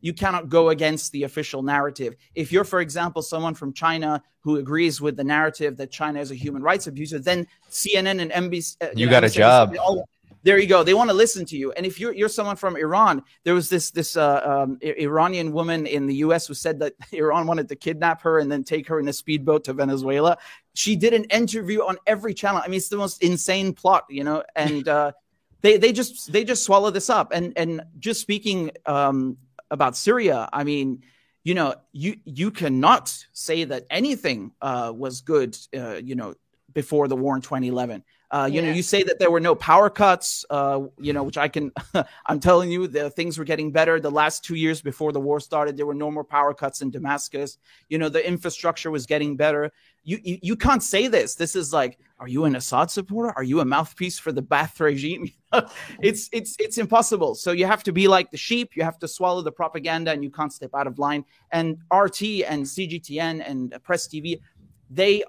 [0.03, 2.17] you cannot go against the official narrative.
[2.35, 6.29] If you're, for example, someone from China who agrees with the narrative that China is
[6.29, 9.73] a human rights abuser, then CNN and NBC uh, you, got a job.
[9.79, 10.05] All,
[10.43, 10.83] there you go.
[10.83, 11.71] They want to listen to you.
[11.71, 15.87] And if you're you're someone from Iran, there was this this uh, um, Iranian woman
[15.87, 16.47] in the U.S.
[16.47, 19.63] who said that Iran wanted to kidnap her and then take her in a speedboat
[19.63, 20.37] to Venezuela.
[20.73, 22.61] She did an interview on every channel.
[22.61, 24.43] I mean, it's the most insane plot, you know.
[24.53, 25.13] And uh,
[25.61, 27.31] they they just they just swallow this up.
[27.33, 29.37] And and just speaking um,
[29.71, 31.03] about Syria, I mean,
[31.43, 36.35] you know, you you cannot say that anything uh, was good, uh, you know,
[36.71, 38.03] before the war in 2011.
[38.33, 38.69] Uh, you yeah.
[38.69, 41.71] know, you say that there were no power cuts, uh, you know, which I can,
[42.25, 43.99] I'm telling you, the things were getting better.
[43.99, 46.89] The last two years before the war started, there were no more power cuts in
[46.89, 47.59] Damascus.
[47.89, 49.71] You know, the infrastructure was getting better.
[50.03, 51.35] You, you, you can't say this.
[51.35, 53.31] This is like, are you an Assad supporter?
[53.35, 55.29] Are you a mouthpiece for the Ba'ath regime?
[56.01, 57.35] it's, it's, it's impossible.
[57.35, 58.71] So you have to be like the sheep.
[58.75, 61.23] You have to swallow the propaganda and you can't step out of line.
[61.51, 64.41] And RT and CGTN and Press TV,
[64.89, 65.23] they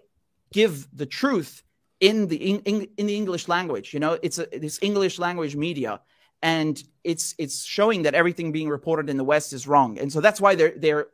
[0.54, 1.64] give the truth
[2.00, 3.94] in the in, in the English language.
[3.94, 6.00] You know, it's a it's English language media,
[6.42, 10.20] and it's it's showing that everything being reported in the West is wrong, and so
[10.20, 11.06] that's why they're they're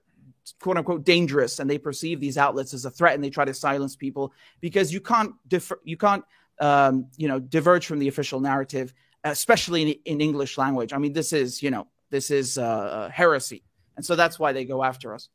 [0.61, 3.55] quote unquote dangerous, and they perceive these outlets as a threat, and they try to
[3.55, 6.25] silence people because you can't differ, you can't
[6.61, 8.93] um, you know diverge from the official narrative,
[9.25, 10.93] especially in, in English language.
[10.93, 13.63] I mean, this is you know this is uh, heresy,
[13.97, 15.29] and so that's why they go after us.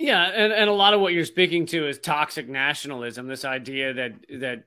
[0.00, 3.28] Yeah, and, and a lot of what you're speaking to is toxic nationalism.
[3.28, 4.64] This idea that that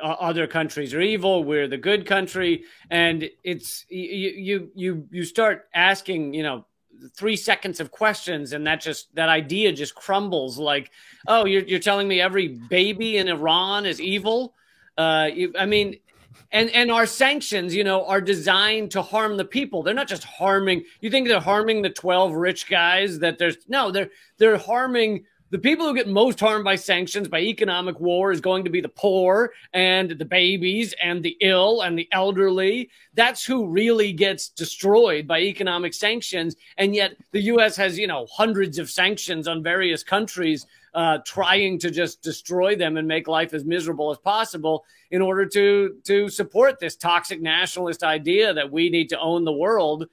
[0.00, 5.68] other countries are evil, we're the good country, and it's you you you you start
[5.74, 6.64] asking, you know,
[7.12, 10.58] three seconds of questions, and that just that idea just crumbles.
[10.58, 10.92] Like,
[11.26, 14.54] oh, you're you're telling me every baby in Iran is evil?
[14.96, 15.96] Uh, you, I mean,
[16.52, 19.82] and and our sanctions you know are designed to harm the people.
[19.82, 20.84] They're not just harming.
[21.00, 25.58] You think they're harming the 12 rich guys that there's no they're they're harming the
[25.58, 28.88] people who get most harmed by sanctions by economic war is going to be the
[28.88, 32.90] poor and the babies and the ill and the elderly.
[33.14, 36.56] That's who really gets destroyed by economic sanctions.
[36.76, 40.66] And yet the US has you know hundreds of sanctions on various countries
[40.98, 45.46] uh, trying to just destroy them and make life as miserable as possible in order
[45.46, 50.08] to to support this toxic nationalist idea that we need to own the world.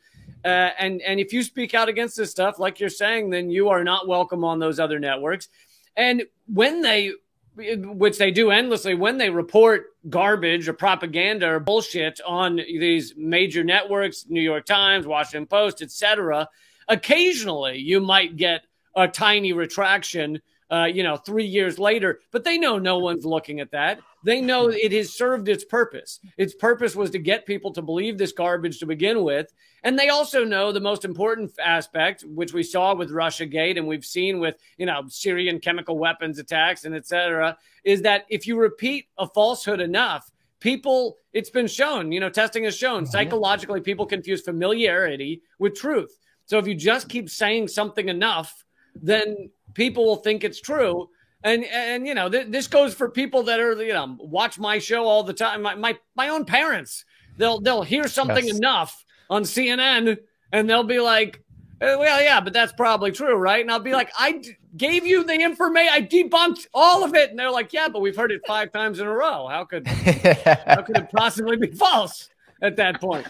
[0.46, 3.68] Uh, and and if you speak out against this stuff, like you're saying, then you
[3.70, 5.50] are not welcome on those other networks.
[5.98, 6.22] And
[6.54, 7.14] when they,
[7.56, 13.64] which they do endlessly, when they report garbage or propaganda or bullshit on these major
[13.64, 16.48] networks, New York Times, Washington Post, etc.,
[16.88, 20.40] occasionally you might get a tiny retraction
[20.72, 22.20] uh, you know, three years later.
[22.32, 24.00] But they know no one's looking at that.
[24.24, 26.20] They know it has served its purpose.
[26.38, 29.54] Its purpose was to get people to believe this garbage to begin with.
[29.84, 33.88] And they also know the most important aspect, which we saw with Russia Gate and
[33.88, 38.48] we've seen with, you know, Syrian chemical weapons attacks and et cetera, is that if
[38.48, 43.12] you repeat a falsehood enough, people, it's been shown, you know, testing has shown mm-hmm.
[43.12, 46.18] psychologically people confuse familiarity with truth.
[46.48, 48.65] So if you just keep saying something enough,
[48.96, 51.10] then people will think it's true.
[51.44, 54.80] And and you know th- this goes for people that are you know watch my
[54.80, 55.62] show all the time.
[55.62, 57.06] My my, my own parents
[57.38, 58.58] they'll they'll hear something yes.
[58.58, 60.18] enough on CNN
[60.52, 61.42] and they'll be like,
[61.82, 63.62] eh, well yeah, but that's probably true, right?
[63.62, 67.30] And I'll be like, I d- gave you the information, I debunked all of it,
[67.30, 69.48] and they're like, yeah, but we've heard it five times in a row.
[69.48, 72.30] How could how could it possibly be false
[72.62, 73.28] at that point?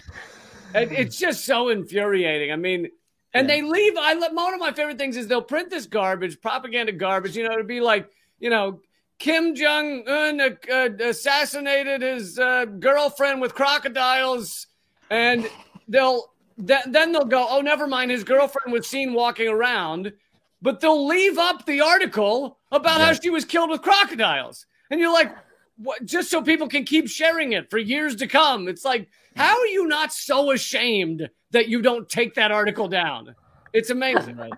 [0.73, 2.51] It, it's just so infuriating.
[2.51, 2.89] I mean
[3.35, 3.55] and yeah.
[3.55, 3.93] they leave.
[3.97, 7.35] I let one of my favorite things is they'll print this garbage, propaganda garbage.
[7.35, 8.79] You know, to be like, you know,
[9.19, 14.67] Kim Jong Un uh, assassinated his uh, girlfriend with crocodiles,
[15.09, 15.47] and
[15.87, 16.33] they'll
[16.65, 20.13] th- then they'll go, oh, never mind, his girlfriend was seen walking around,
[20.61, 23.07] but they'll leave up the article about yeah.
[23.07, 25.35] how she was killed with crocodiles, and you're like,
[25.77, 26.05] what?
[26.05, 28.69] Just so people can keep sharing it for years to come.
[28.69, 33.33] It's like, how are you not so ashamed that you don't take that article down.
[33.71, 34.35] It's amazing.
[34.35, 34.53] Right.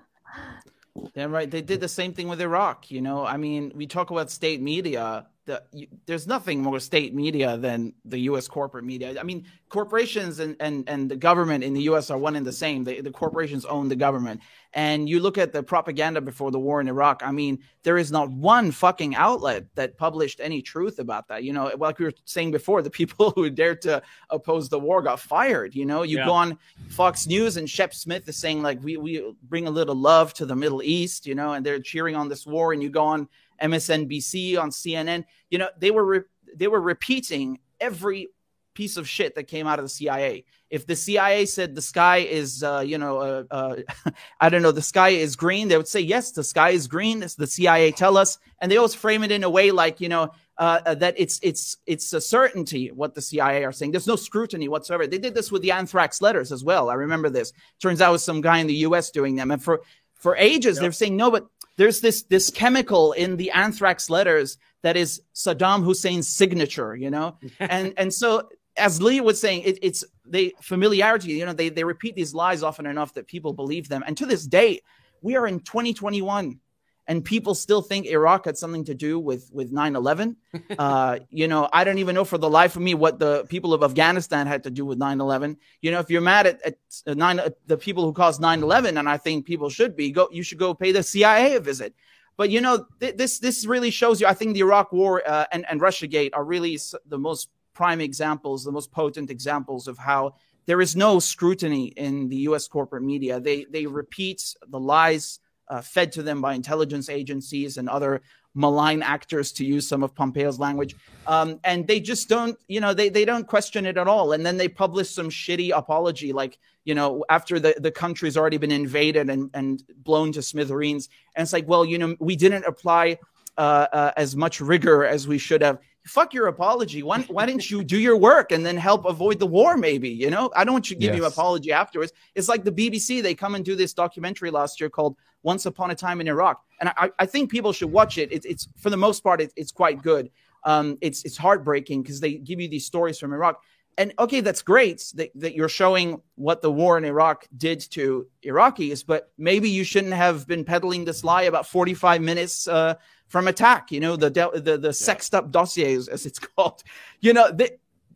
[1.14, 1.50] Yeah, right.
[1.50, 2.90] They did the same thing with Iraq.
[2.90, 7.16] You know, I mean, we talk about state media, the you, there's nothing more state
[7.16, 8.48] media than the U.S.
[8.48, 9.20] corporate media.
[9.20, 12.12] I mean, corporations and and and the government in the U.S.
[12.12, 12.84] are one and the same.
[12.84, 14.42] The, the corporations own the government,
[14.74, 17.24] and you look at the propaganda before the war in Iraq.
[17.26, 21.44] I mean, there is not one fucking outlet that published any truth about that.
[21.44, 25.02] You know, like we were saying before, the people who dared to oppose the war
[25.02, 25.74] got fired.
[25.74, 26.26] You know, you yeah.
[26.26, 29.96] go on Fox News and Shep Smith is saying like we we bring a little
[29.96, 31.26] love to the Middle East.
[31.26, 33.30] You know, and they're cheering on this war, and you go on
[33.62, 35.26] MSNBC, on CNN.
[35.50, 36.22] You know, they were re-
[36.56, 38.30] they were repeating every
[38.78, 40.46] piece of shit that came out of the CIA.
[40.70, 43.76] If the CIA said the sky is, uh, you know, uh, uh,
[44.40, 47.24] I don't know, the sky is green, they would say yes, the sky is green.
[47.24, 50.10] As the CIA tell us, and they always frame it in a way like, you
[50.10, 53.92] know, uh, uh, that it's it's it's a certainty what the CIA are saying.
[53.92, 55.08] There's no scrutiny whatsoever.
[55.08, 56.90] They did this with the anthrax letters as well.
[56.90, 57.54] I remember this.
[57.82, 59.10] Turns out it was some guy in the U.S.
[59.12, 59.82] doing them, and for
[60.16, 60.82] for ages yep.
[60.82, 61.48] they're saying no, but
[61.78, 67.38] there's this this chemical in the anthrax letters that is Saddam Hussein's signature, you know,
[67.60, 71.84] and and so as Lee was saying, it, it's the familiarity, you know, they they
[71.84, 74.82] repeat these lies often enough that people believe them, and to this day,
[75.22, 76.60] we are in 2021
[77.08, 80.36] and people still think Iraq had something to do with with 9/11.
[80.78, 83.74] Uh, you know, I don't even know for the life of me what the people
[83.74, 85.58] of Afghanistan had to do with 9/11.
[85.82, 89.18] You know, if you're mad at, at nine the people who caused 9/11, and I
[89.18, 91.94] think people should be go, you should go pay the CIA a visit.
[92.38, 94.28] But you know, th- this this really shows you.
[94.28, 98.64] I think the Iraq War uh, and and RussiaGate are really the most prime examples,
[98.64, 100.36] the most potent examples of how
[100.66, 102.68] there is no scrutiny in the U.S.
[102.68, 103.40] corporate media.
[103.40, 105.40] They they repeat the lies
[105.70, 108.22] uh, fed to them by intelligence agencies and other
[108.58, 110.96] malign actors to use some of Pompeo's language.
[111.28, 114.32] Um, and they just don't, you know, they, they don't question it at all.
[114.32, 118.58] And then they publish some shitty apology, like, you know, after the, the country's already
[118.58, 121.08] been invaded and, and blown to smithereens.
[121.36, 123.20] And it's like, well, you know, we didn't apply
[123.58, 127.04] uh, uh, as much rigor as we should have fuck your apology.
[127.04, 129.78] Why, why didn't you do your work and then help avoid the war?
[129.78, 130.52] Maybe you know.
[130.56, 131.18] I don't want you to give yes.
[131.18, 132.14] you an apology afterwards.
[132.34, 133.22] It's like the BBC.
[133.22, 135.18] They come and do this documentary last year called
[135.52, 138.32] "Once Upon a Time in Iraq," and I, I think people should watch it.
[138.32, 140.30] It's, it's for the most part, it, it's quite good.
[140.64, 143.56] Um, it's it's heartbreaking because they give you these stories from Iraq.
[144.00, 148.28] And okay, that's great that, that you're showing what the war in Iraq did to
[148.44, 152.94] Iraqis, but maybe you shouldn't have been peddling this lie about 45 minutes uh,
[153.28, 154.30] from attack you know the
[154.64, 156.84] the the sexed up dossiers as it's called
[157.22, 157.72] you know they,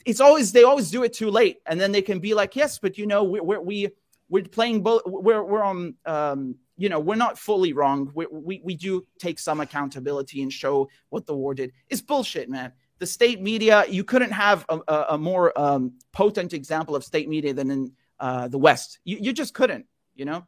[0.06, 2.80] it's always they always do it too late and then they can be like yes
[2.80, 3.90] but you know we're, we're we
[4.30, 8.62] we're playing both we're we're on um you know we're not fully wrong we, we
[8.64, 13.06] we do take some accountability and show what the war did it's bullshit man the
[13.06, 17.54] state media you couldn't have a, a, a more um, potent example of state media
[17.54, 20.46] than in uh, the west you, you just couldn't you know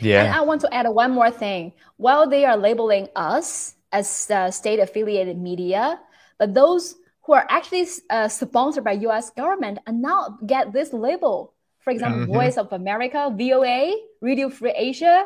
[0.00, 0.24] yeah.
[0.24, 1.72] And I want to add one more thing.
[1.96, 5.98] While they are labeling us as uh, state affiliated media,
[6.38, 9.30] but those who are actually uh, sponsored by U.S.
[9.30, 11.54] government and now get this label.
[11.86, 12.32] For example, mm-hmm.
[12.32, 15.24] Voice of America, VOA, Radio Free Asia.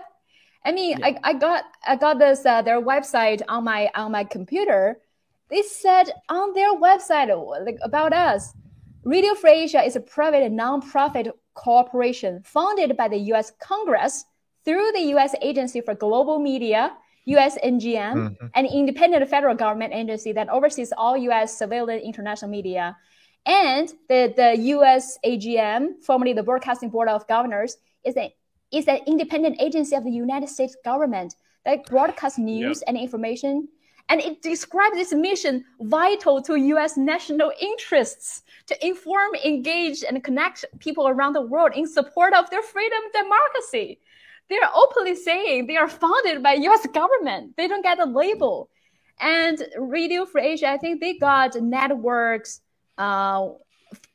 [0.63, 1.07] I mean, yeah.
[1.07, 5.01] I, I got I got this uh, their website on my on my computer.
[5.49, 7.33] They said on their website
[7.65, 8.53] like about us,
[9.05, 14.27] Radio Free Asia is a private non-profit corporation founded by the US Congress
[14.67, 16.93] through the US Agency for Global Media,
[17.27, 18.47] USAGM, mm-hmm.
[18.53, 22.99] an independent federal government agency that oversees all US civilian international media.
[23.47, 28.35] And the, the US AGM, formerly the Broadcasting Board of Governors, is, a,
[28.71, 31.35] is an independent agency of the United States government
[31.65, 32.89] that broadcasts news yep.
[32.89, 33.69] and information
[34.11, 36.97] and it describes its mission vital to U.S.
[36.97, 42.63] national interests to inform, engage, and connect people around the world in support of their
[42.63, 44.01] freedom democracy.
[44.49, 46.87] They are openly saying they are funded by U.S.
[46.93, 47.57] government.
[47.57, 48.69] They don't get a label.
[49.21, 52.63] And Radio Free Asia, I think they got networks
[53.01, 53.49] uh,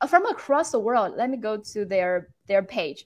[0.08, 1.16] from across the world.
[1.18, 3.06] Let me go to their their page.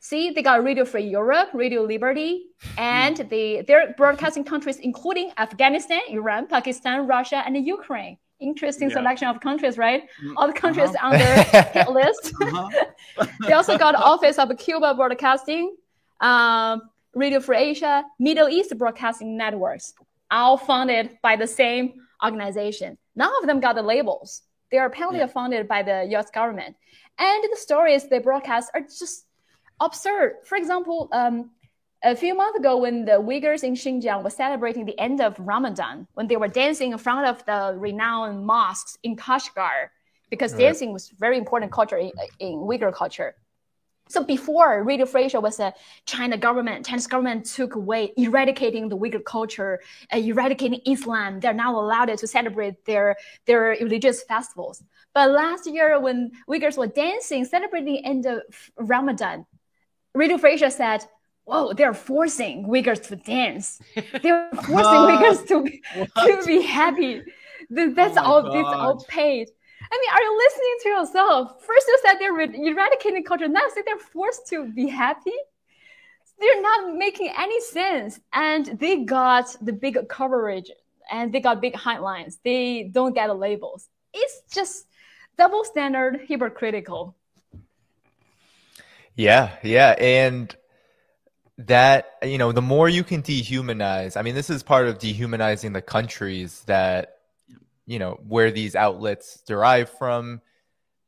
[0.00, 2.46] See, they got Radio Free Europe, Radio Liberty,
[2.76, 3.28] and hmm.
[3.28, 8.16] they they're broadcasting countries including Afghanistan, Iran, Pakistan, Russia, and Ukraine.
[8.40, 8.96] Interesting yeah.
[8.96, 10.02] selection of countries, right?
[10.20, 10.36] Hmm.
[10.36, 11.06] All the countries uh-huh.
[11.06, 11.42] on their
[11.74, 12.32] hit list.
[12.42, 13.26] Uh-huh.
[13.46, 15.76] they also got Office of Cuba Broadcasting,
[16.20, 16.82] um,
[17.14, 19.92] Radio Free Asia, Middle East Broadcasting Networks,
[20.30, 21.92] all funded by the same
[22.24, 22.98] organization.
[23.14, 24.42] None of them got the labels.
[24.72, 25.26] They are apparently yeah.
[25.26, 26.30] funded by the U.S.
[26.30, 26.74] government,
[27.18, 29.26] and the stories they broadcast are just
[29.80, 30.36] absurd.
[30.44, 31.50] For example, um,
[32.02, 36.08] a few months ago, when the Uyghurs in Xinjiang were celebrating the end of Ramadan,
[36.14, 39.90] when they were dancing in front of the renowned mosques in Kashgar,
[40.30, 42.10] because dancing was very important culture in,
[42.40, 43.34] in Uyghur culture.
[44.12, 45.72] So before Radio Free Asia was a
[46.04, 49.80] China government, Chinese government took away eradicating the Uyghur culture,
[50.12, 51.40] uh, eradicating Islam.
[51.40, 54.84] They're now allowed to celebrate their their religious festivals.
[55.14, 58.42] But last year, when Uyghurs were dancing, celebrating the end of
[58.76, 59.46] Ramadan,
[60.12, 61.00] Radio Free Asia said,
[61.44, 63.80] "Whoa, they're forcing Uyghurs to dance.
[64.22, 65.56] They're forcing Uyghurs to
[66.26, 67.22] to be happy.
[67.70, 68.40] That's oh all.
[68.60, 69.48] It's all paid."
[69.92, 71.66] I mean, are you listening to yourself?
[71.66, 73.46] First, you said they're eradicating culture.
[73.46, 75.34] Now, say they're forced to be happy.
[76.38, 78.18] They're not making any sense.
[78.32, 80.70] And they got the big coverage
[81.10, 82.38] and they got big headlines.
[82.42, 83.88] They don't get the labels.
[84.14, 84.86] It's just
[85.36, 87.14] double standard, hypocritical.
[89.14, 89.94] Yeah, yeah.
[89.98, 90.56] And
[91.58, 95.74] that, you know, the more you can dehumanize, I mean, this is part of dehumanizing
[95.74, 97.18] the countries that
[97.86, 100.40] you know where these outlets derive from.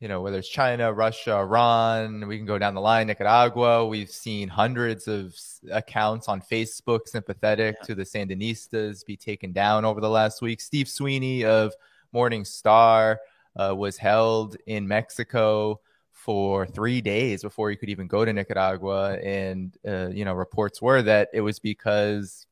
[0.01, 3.87] You know whether it's china russia iran we can go down the line nicaragua.
[3.87, 5.35] We've seen hundreds of
[5.71, 7.87] accounts on facebook sympathetic yeah.
[7.87, 10.61] to the sandinistas be taken down over the last week.
[10.61, 11.73] Steve sweeney of
[12.13, 13.21] morning star
[13.57, 15.81] uh, was held in mexico
[16.13, 19.17] for three days before he could even go to nicaragua.
[19.19, 22.47] And uh, you know reports were that it was because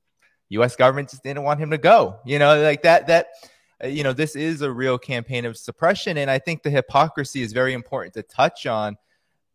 [0.51, 3.29] us government just didn't want him to go you know like that that
[3.83, 6.19] Uh, you know, this is a real campaign of suppression.
[6.19, 8.97] And I think the hypocrisy is very important to touch on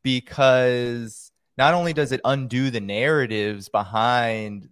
[0.03, 4.69] because not only does it undo the narratives behind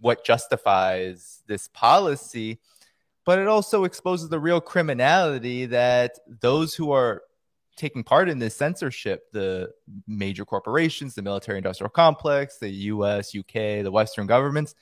[0.00, 2.58] what justifies this policy,
[3.24, 7.22] but it also exposes the real criminality that those who are
[7.76, 9.70] taking part in this censorship, the
[10.06, 14.74] major corporations, the military industrial complex, the US, UK, the Western governments,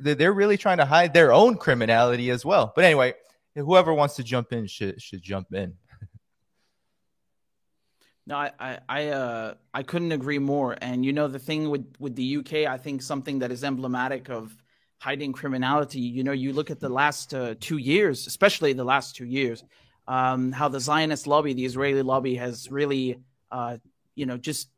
[0.00, 2.72] they're really trying to hide their own criminality as well.
[2.74, 3.14] But anyway,
[3.54, 5.74] whoever wants to jump in should should jump in.
[8.26, 10.76] no, I I uh, I couldn't agree more.
[10.80, 14.28] And you know the thing with with the UK, I think something that is emblematic
[14.28, 14.56] of
[14.98, 16.00] hiding criminality.
[16.00, 19.62] You know, you look at the last uh, two years, especially the last two years,
[20.08, 23.18] um, how the Zionist lobby, the Israeli lobby, has really,
[23.50, 23.78] uh,
[24.14, 24.68] you know, just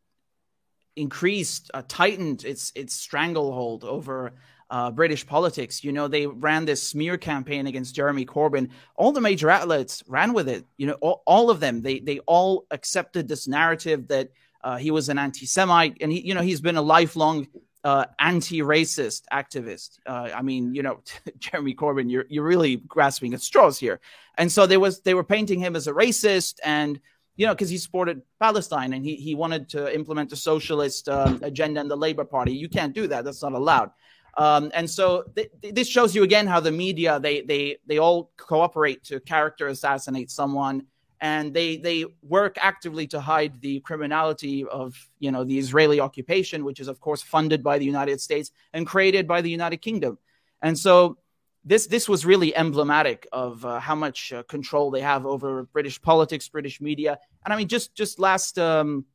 [0.97, 4.33] increased, uh, tightened its its stranglehold over
[4.71, 5.85] uh, British politics.
[5.85, 8.71] You know, they ran this smear campaign against Jeremy Corbyn.
[8.97, 10.65] All the major outlets ran with it.
[10.77, 11.83] You know, all, all of them.
[11.83, 14.31] They they all accepted this narrative that
[14.63, 17.47] uh, he was an anti-Semite, and he, you know, he's been a lifelong
[17.85, 20.01] uh, anti-racist activist.
[20.07, 21.03] Uh, I mean, you know,
[21.39, 24.01] Jeremy Corbyn, you're you're really grasping at straws here.
[24.39, 27.01] And so there was they were painting him as a racist and
[27.37, 31.37] you know, because he supported Palestine and he, he wanted to implement a socialist uh,
[31.43, 32.53] agenda in the Labour Party.
[32.53, 33.25] You can't do that.
[33.25, 33.91] That's not allowed.
[34.37, 38.31] Um, and so th- this shows you again how the media they they they all
[38.37, 40.87] cooperate to character assassinate someone,
[41.21, 46.65] and they they work actively to hide the criminality of you know the Israeli occupation,
[46.65, 50.19] which is of course funded by the United States and created by the United Kingdom.
[50.61, 51.17] And so
[51.65, 56.01] this this was really emblematic of uh, how much uh, control they have over British
[56.01, 58.59] politics, British media, and I mean just just last.
[58.59, 59.07] Um,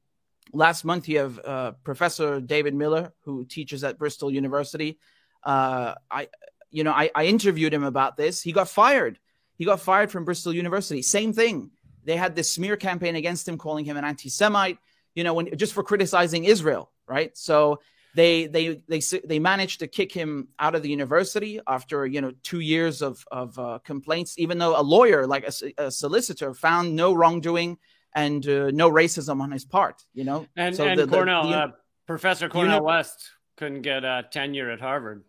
[0.53, 4.97] last month you have uh, professor david miller who teaches at bristol university
[5.43, 6.27] uh, I,
[6.69, 8.41] you know, I, I interviewed him about this.
[8.41, 9.19] He got fired.
[9.57, 11.01] He got fired from Bristol University.
[11.01, 11.71] Same thing.
[12.03, 14.77] They had this smear campaign against him, calling him an anti-Semite.
[15.13, 17.37] You know, when just for criticizing Israel, right?
[17.37, 17.81] So
[18.15, 22.31] they they they they managed to kick him out of the university after you know
[22.43, 24.35] two years of of uh, complaints.
[24.37, 27.77] Even though a lawyer, like a, a solicitor, found no wrongdoing
[28.13, 30.03] and uh, no racism on his part.
[30.13, 31.67] You know, and, so and the, Cornel, the, uh,
[32.07, 35.23] Professor Cornel West couldn't get a tenure at Harvard.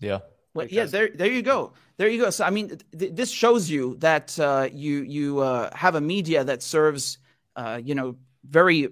[0.00, 0.20] Yeah.
[0.54, 1.74] Well, yeah, there, there you go.
[1.96, 2.30] There you go.
[2.30, 6.42] So, I mean, th- this shows you that uh, you you uh, have a media
[6.42, 7.18] that serves,
[7.54, 8.88] uh, you know, very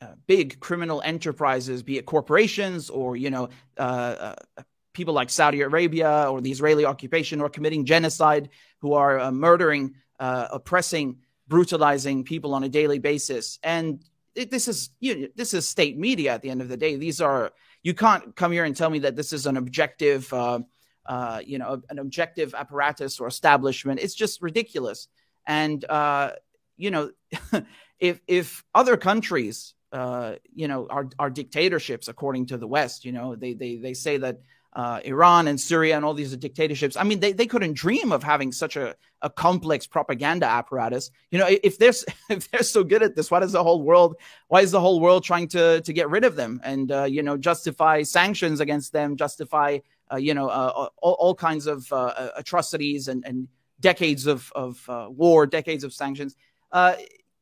[0.00, 4.62] uh, big criminal enterprises, be it corporations or you know, uh, uh,
[4.94, 8.48] people like Saudi Arabia or the Israeli occupation, or committing genocide,
[8.80, 11.18] who are murdering, oppressing,
[11.48, 13.58] brutalizing people on a daily basis.
[13.62, 14.02] And
[14.34, 16.34] it, this is you know, this is state media.
[16.34, 19.00] At the end of the day, these are you can't come here and tell me
[19.00, 20.60] that this is an objective, uh,
[21.06, 24.00] uh, you know, an objective apparatus or establishment.
[24.00, 25.08] It's just ridiculous.
[25.46, 26.32] And uh,
[26.76, 27.10] you know,
[28.00, 33.12] if if other countries, uh, you know, are are dictatorships according to the West, you
[33.12, 34.40] know, they they they say that
[34.74, 36.96] uh, Iran and Syria and all these dictatorships.
[36.96, 41.10] I mean, they, they couldn't dream of having such a, a complex propaganda apparatus.
[41.30, 41.92] You know, if they're
[42.30, 44.16] if they're so good at this, why does the whole world
[44.48, 47.22] why is the whole world trying to to get rid of them and uh, you
[47.22, 49.78] know justify sanctions against them, justify
[50.12, 53.48] uh, you know uh, uh, all, all, kinds of uh, atrocities and, and
[53.80, 56.36] decades of of war, decades of sanctions.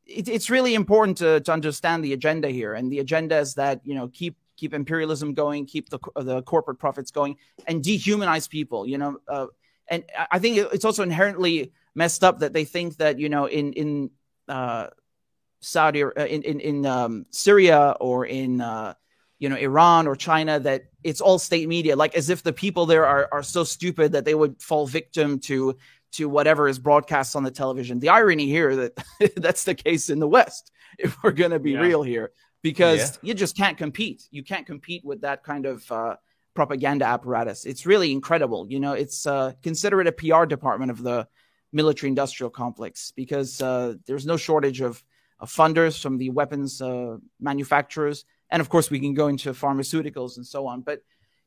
[0.05, 3.81] It, it's really important to, to understand the agenda here, and the agenda is that
[3.83, 7.37] you know keep keep imperialism going, keep the the corporate profits going,
[7.67, 8.87] and dehumanize people.
[8.87, 9.47] You know, uh,
[9.87, 13.73] and I think it's also inherently messed up that they think that you know in
[13.73, 14.11] in
[14.47, 14.87] uh,
[15.61, 18.93] Saudi uh, in in, in um, Syria or in uh,
[19.39, 22.85] you know Iran or China that it's all state media, like as if the people
[22.85, 25.77] there are are so stupid that they would fall victim to
[26.13, 27.99] to whatever is broadcast on the television.
[27.99, 29.03] The irony here that
[29.35, 31.81] that's the case in the West, if we're going to be yeah.
[31.81, 32.31] real here,
[32.63, 33.29] because yeah.
[33.29, 34.27] you just can't compete.
[34.31, 36.15] You can't compete with that kind of uh,
[36.55, 37.65] propaganda apparatus.
[37.65, 38.65] It's really incredible.
[38.67, 41.27] You know, it's uh, consider it a PR department of the
[41.71, 45.03] military industrial complex because uh, there's no shortage of,
[45.39, 48.25] of, funders from the weapons uh, manufacturers.
[48.49, 50.81] And of course, we can go into pharmaceuticals and so on.
[50.81, 51.01] But,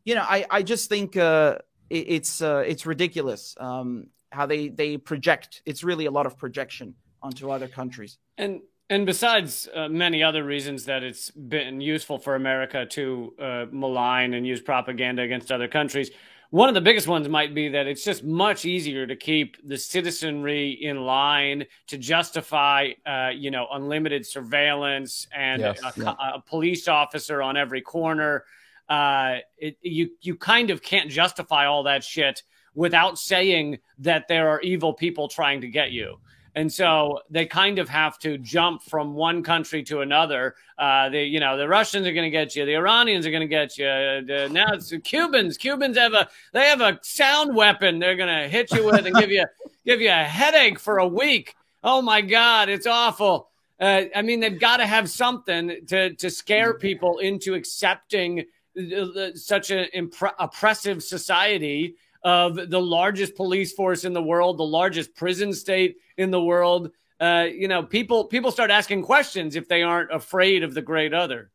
[0.04, 1.58] you know, I, I just think uh,
[1.88, 3.56] it, it's, uh, it's ridiculous.
[3.58, 5.62] Um, how they they project.
[5.64, 8.18] It's really a lot of projection onto other countries.
[8.36, 13.66] And and besides uh, many other reasons that it's been useful for America to uh,
[13.70, 16.10] malign and use propaganda against other countries,
[16.50, 19.76] one of the biggest ones might be that it's just much easier to keep the
[19.76, 26.14] citizenry in line to justify, uh, you know, unlimited surveillance and yes, a, yeah.
[26.34, 28.44] a, police officer on every corner.
[28.88, 34.48] Uh, it, you you kind of can't justify all that shit without saying that there
[34.48, 36.16] are evil people trying to get you.
[36.56, 40.54] And so they kind of have to jump from one country to another.
[40.78, 43.42] Uh, the you know the Russians are going to get you, the Iranians are going
[43.42, 43.86] to get you.
[43.86, 45.58] Uh, now it's the Cubans.
[45.58, 47.98] Cubans have a they have a sound weapon.
[47.98, 49.44] They're going to hit you with and give you
[49.86, 51.54] give you a headache for a week.
[51.84, 53.50] Oh my God, it's awful.
[53.78, 58.46] Uh, I mean, they've got to have something to to scare people into accepting
[58.78, 61.96] uh, such an oppressive society
[62.26, 66.90] of the largest police force in the world, the largest prison state in the world.
[67.20, 71.14] Uh, you know, people people start asking questions if they aren't afraid of the great
[71.14, 71.52] other.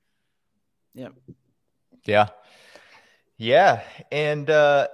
[0.96, 1.10] Yeah.
[2.06, 2.30] Yeah.
[3.38, 3.82] Yeah.
[4.14, 4.88] And uh,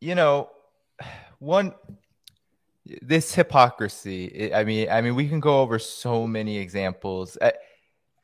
[0.00, 0.48] you know,
[1.38, 1.74] one
[3.02, 4.54] this hypocrisy.
[4.54, 7.36] I mean, I mean, we can go over so many examples.
[7.42, 7.52] I,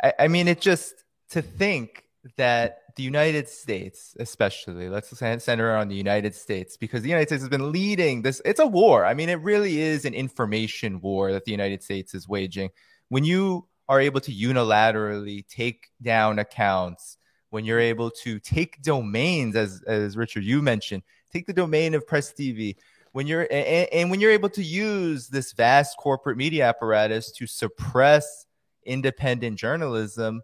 [0.02, 2.04] I, I mean, it just to think
[2.38, 7.42] that the United States, especially, let's center on the United States because the United States
[7.42, 8.40] has been leading this.
[8.44, 9.04] It's a war.
[9.04, 12.70] I mean, it really is an information war that the United States is waging.
[13.10, 17.18] When you are able to unilaterally take down accounts,
[17.50, 22.06] when you're able to take domains, as as Richard you mentioned, take the domain of
[22.06, 22.76] Press TV,
[23.12, 27.46] when you're and, and when you're able to use this vast corporate media apparatus to
[27.46, 28.46] suppress
[28.84, 30.40] independent journalism.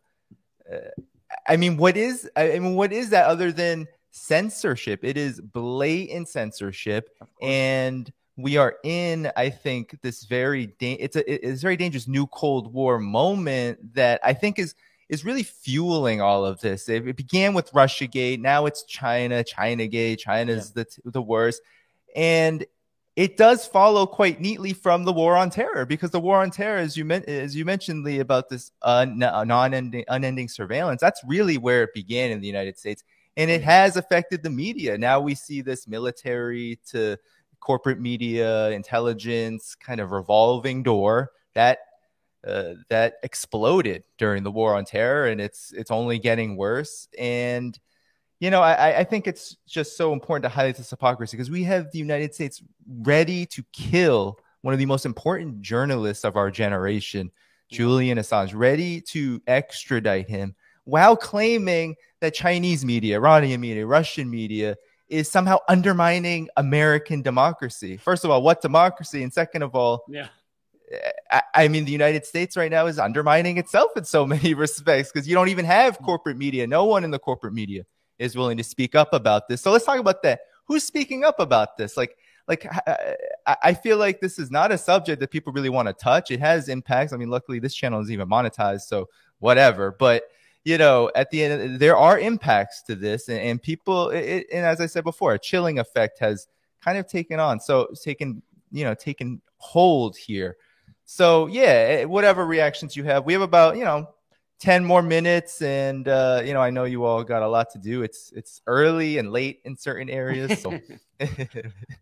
[0.70, 0.90] Uh,
[1.46, 5.00] I mean, what is I mean, what is that other than censorship?
[5.02, 7.10] It is blatant censorship,
[7.40, 12.08] and we are in, I think, this very da- it's a it's a very dangerous
[12.08, 14.74] new Cold War moment that I think is
[15.08, 16.88] is really fueling all of this.
[16.88, 20.18] It, it began with Russia RussiaGate, now it's China, China ChinaGate.
[20.18, 20.84] China's yeah.
[21.04, 21.60] the the worst,
[22.16, 22.64] and
[23.14, 26.78] it does follow quite neatly from the war on terror because the war on terror,
[26.78, 31.58] as you, men- as you mentioned, Lee, about this uh, non-ending, unending surveillance, that's really
[31.58, 33.04] where it began in the United States.
[33.36, 34.96] And it has affected the media.
[34.96, 37.16] Now we see this military to
[37.60, 41.78] corporate media, intelligence kind of revolving door that
[42.46, 47.08] uh, that exploded during the war on terror, and it's it's only getting worse.
[47.18, 47.78] And
[48.42, 51.62] you know, I, I think it's just so important to highlight this hypocrisy because we
[51.62, 52.60] have the United States
[53.02, 57.30] ready to kill one of the most important journalists of our generation,
[57.70, 64.76] Julian Assange, ready to extradite him while claiming that Chinese media, Iranian media, Russian media
[65.08, 67.96] is somehow undermining American democracy.
[67.96, 69.22] First of all, what democracy?
[69.22, 70.26] And second of all, yeah.
[71.30, 75.12] I, I mean, the United States right now is undermining itself in so many respects
[75.12, 76.66] because you don't even have corporate media.
[76.66, 77.84] No one in the corporate media
[78.22, 79.60] is willing to speak up about this.
[79.60, 80.40] So let's talk about that.
[80.66, 81.96] Who's speaking up about this?
[81.96, 82.16] Like,
[82.48, 82.94] like uh,
[83.62, 86.30] I feel like this is not a subject that people really want to touch.
[86.30, 87.12] It has impacts.
[87.12, 89.08] I mean, luckily this channel is even monetized, so
[89.38, 89.94] whatever.
[89.98, 90.24] But
[90.64, 94.10] you know, at the end, there are impacts to this, and, and people.
[94.10, 96.46] It, and as I said before, a chilling effect has
[96.80, 97.60] kind of taken on.
[97.60, 100.56] So taken, you know, taken hold here.
[101.04, 104.08] So yeah, eh, whatever reactions you have, we have about you know
[104.62, 107.78] 10 more minutes and uh, you know i know you all got a lot to
[107.78, 108.02] do.
[108.04, 110.78] It's it's early and late in certain areas so.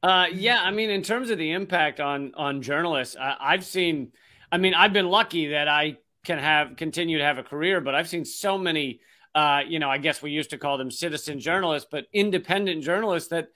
[0.03, 4.13] Uh, yeah i mean in terms of the impact on on journalists I, i've seen
[4.51, 7.95] i mean i've been lucky that i can have continue to have a career but
[7.95, 9.01] i've seen so many
[9.35, 13.29] uh, you know i guess we used to call them citizen journalists but independent journalists
[13.29, 13.49] that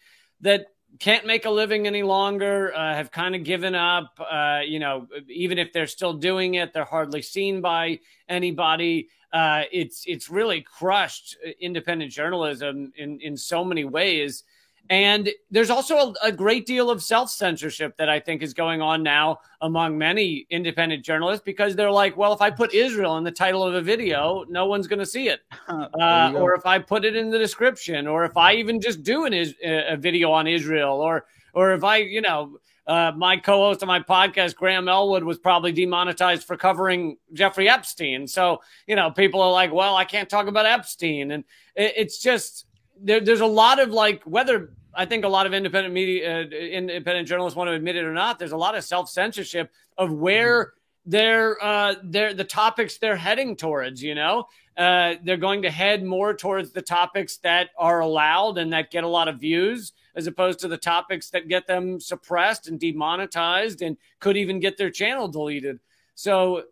[0.42, 0.66] that
[1.00, 4.18] can't make a living any longer, uh, have kind of given up.
[4.18, 9.08] Uh, you know, even if they're still doing it, they're hardly seen by anybody.
[9.32, 14.44] Uh, it's it's really crushed independent journalism in in so many ways.
[14.90, 18.82] And there's also a, a great deal of self censorship that I think is going
[18.82, 23.24] on now among many independent journalists because they're like, well, if I put Israel in
[23.24, 25.40] the title of a video, no one's going to see it.
[25.68, 29.24] Uh, or if I put it in the description, or if I even just do
[29.24, 33.82] an, is- a video on Israel, or or if I, you know, uh, my co-host
[33.82, 38.26] on my podcast, Graham Elwood, was probably demonetized for covering Jeffrey Epstein.
[38.26, 42.18] So you know, people are like, "Well, I can't talk about Epstein," and it, it's
[42.18, 42.66] just
[43.00, 46.44] there, there's a lot of like whether I think a lot of independent media, uh,
[46.44, 48.38] independent journalists want to admit it or not.
[48.38, 50.74] There's a lot of self censorship of where
[51.06, 54.02] they're uh, they're the topics they're heading towards.
[54.02, 58.72] You know, uh, they're going to head more towards the topics that are allowed and
[58.72, 62.68] that get a lot of views, as opposed to the topics that get them suppressed
[62.68, 65.80] and demonetized and could even get their channel deleted.
[66.14, 66.62] So, uh,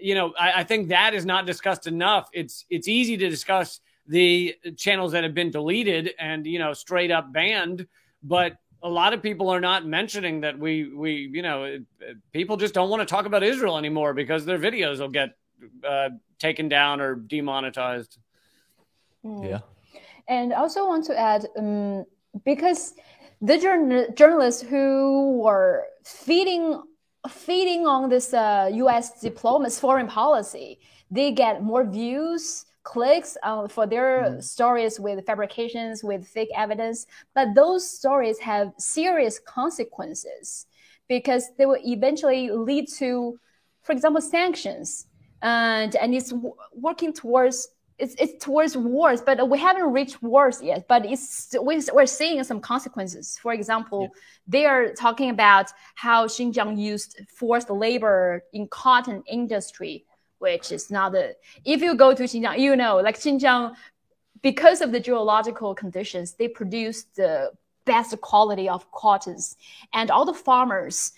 [0.00, 2.28] you know, I, I think that is not discussed enough.
[2.32, 7.10] It's it's easy to discuss the channels that have been deleted and you know straight
[7.10, 7.86] up banned
[8.22, 11.78] but a lot of people are not mentioning that we we you know
[12.32, 15.36] people just don't want to talk about Israel anymore because their videos will get
[15.88, 18.18] uh, taken down or demonetized.
[19.24, 19.48] Mm.
[19.48, 19.60] Yeah,
[20.28, 22.04] and I also want to add um,
[22.44, 22.94] because
[23.40, 26.82] the journal- journalists who were feeding
[27.30, 29.20] feeding on this uh, U.S.
[29.20, 34.42] diplomacy foreign policy, they get more views clicks uh, for their mm.
[34.42, 37.06] stories with fabrications, with fake evidence.
[37.34, 40.66] But those stories have serious consequences
[41.08, 43.38] because they will eventually lead to,
[43.82, 45.06] for example, sanctions.
[45.42, 46.32] And, and it's
[46.72, 47.68] working towards
[47.98, 50.88] it's, it's towards wars, but we haven't reached wars yet.
[50.88, 53.38] But it's we're seeing some consequences.
[53.40, 54.20] For example, yeah.
[54.48, 60.04] they are talking about how Xinjiang used forced labor in cotton industry
[60.42, 61.36] which is not the.
[61.64, 63.74] If you go to Xinjiang, you know, like Xinjiang,
[64.42, 67.52] because of the geological conditions, they produce the
[67.84, 69.56] best quality of cottons,
[69.94, 71.12] and all the farmers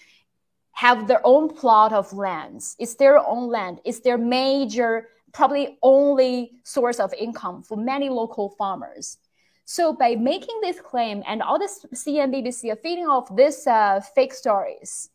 [0.72, 2.76] have their own plot of lands.
[2.78, 3.80] It's their own land.
[3.84, 9.18] It's their major, probably only source of income for many local farmers.
[9.64, 14.34] So by making this claim and all this CNBC are feeding off this uh, fake
[14.34, 15.08] stories,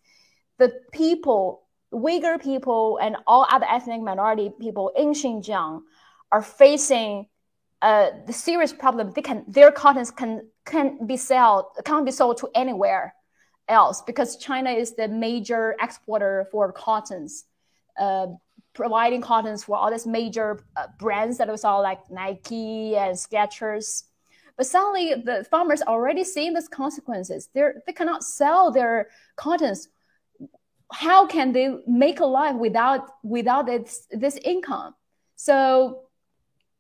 [0.57, 5.82] the people Uyghur people and all other ethnic minority people in Xinjiang
[6.32, 7.28] are facing
[7.82, 9.12] uh, the serious problem.
[9.16, 13.14] They can their cottons can can be sold can't be sold to anywhere
[13.68, 17.46] else because China is the major exporter for cottons,
[18.00, 18.28] uh,
[18.74, 24.04] providing cottons for all these major uh, brands that we saw like Nike and Skechers.
[24.58, 27.50] But suddenly, the farmers already seeing these consequences.
[27.54, 29.88] They they cannot sell their cottons
[30.92, 34.96] how can they make a life without without this this income?
[35.36, 36.04] So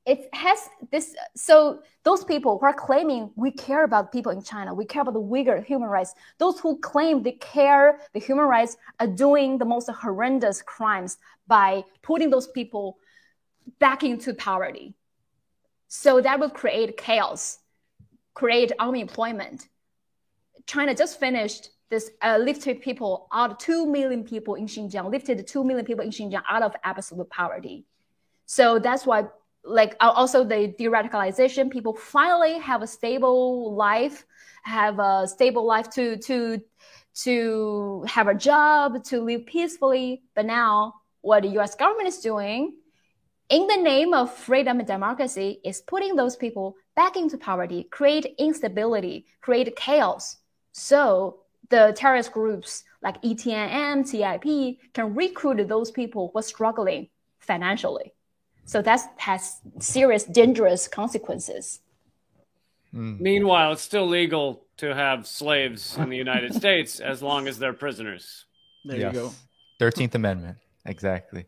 [0.05, 4.73] it has this so those people who are claiming we care about people in china
[4.73, 8.77] we care about the uyghur human rights those who claim they care the human rights
[9.01, 12.97] are doing the most horrendous crimes by putting those people
[13.77, 14.95] back into poverty.
[15.89, 17.59] So that will create chaos
[18.39, 19.67] create unemployment.
[20.65, 25.63] China just finished this uh, lifted people out, 2 million people in Xinjiang, lifted 2
[25.63, 27.85] million people in Xinjiang out of absolute poverty.
[28.45, 29.25] So that's why,
[29.63, 34.25] like, also the de-radicalization, people finally have a stable life,
[34.63, 36.61] have a stable life to, to,
[37.23, 40.23] to have a job, to live peacefully.
[40.35, 42.75] But now what the US government is doing
[43.49, 48.35] in the name of freedom and democracy is putting those people back into poverty, create
[48.37, 50.37] instability, create chaos.
[50.71, 51.39] So
[51.69, 57.09] the terrorist groups like ETNM, TIP can recruit those people who are struggling
[57.39, 58.13] financially.
[58.65, 61.79] So that has serious, dangerous consequences.
[62.93, 63.19] Mm.
[63.19, 67.73] Meanwhile, it's still legal to have slaves in the United States as long as they're
[67.73, 68.45] prisoners.
[68.85, 69.13] There yes.
[69.13, 69.31] you go.
[69.79, 70.57] 13th Amendment.
[70.85, 71.45] Exactly.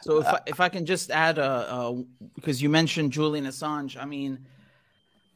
[0.00, 1.94] So if, uh, I, if I can just add, uh, uh,
[2.34, 4.46] because you mentioned Julian Assange, I mean,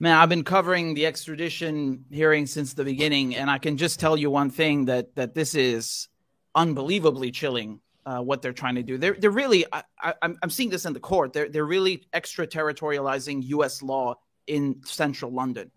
[0.01, 4.17] Man, I've been covering the extradition hearing since the beginning, and I can just tell
[4.17, 6.09] you one thing that that this is
[6.55, 7.81] unbelievably chilling.
[8.07, 9.67] Uh, what they're trying to do, they're they're really.
[9.71, 11.33] I, am I'm seeing this in the court.
[11.33, 13.83] They're they're really extraterritorializing U.S.
[13.83, 14.15] law
[14.47, 15.71] in central London,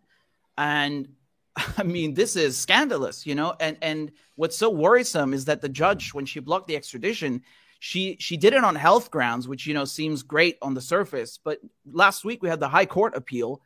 [0.58, 1.10] and
[1.78, 3.56] I mean this is scandalous, you know.
[3.60, 7.42] And and what's so worrisome is that the judge, when she blocked the extradition,
[7.80, 11.40] she she did it on health grounds, which you know seems great on the surface.
[11.44, 11.60] But
[11.92, 13.62] last week we had the High Court appeal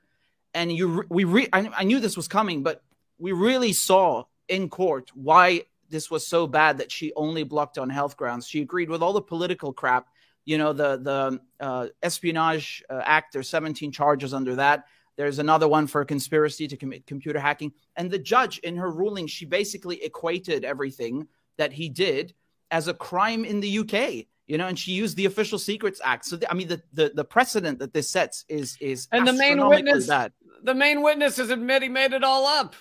[0.55, 2.81] and you we re, I, I knew this was coming, but
[3.19, 7.89] we really saw in court why this was so bad that she only blocked on
[7.89, 8.47] health grounds.
[8.47, 10.07] She agreed with all the political crap.
[10.45, 13.33] You know, the the uh, Espionage uh, Act.
[13.33, 14.85] There's 17 charges under that.
[15.17, 17.73] There's another one for conspiracy to commit computer hacking.
[17.95, 21.27] And the judge, in her ruling, she basically equated everything
[21.57, 22.33] that he did
[22.71, 24.25] as a crime in the UK.
[24.47, 26.25] You know, and she used the Official Secrets Act.
[26.25, 29.33] So, the, I mean, the, the the precedent that this sets is is and the
[29.33, 30.07] main witness.
[30.07, 30.33] Bad.
[30.63, 32.75] The main witness is admit he made it all up.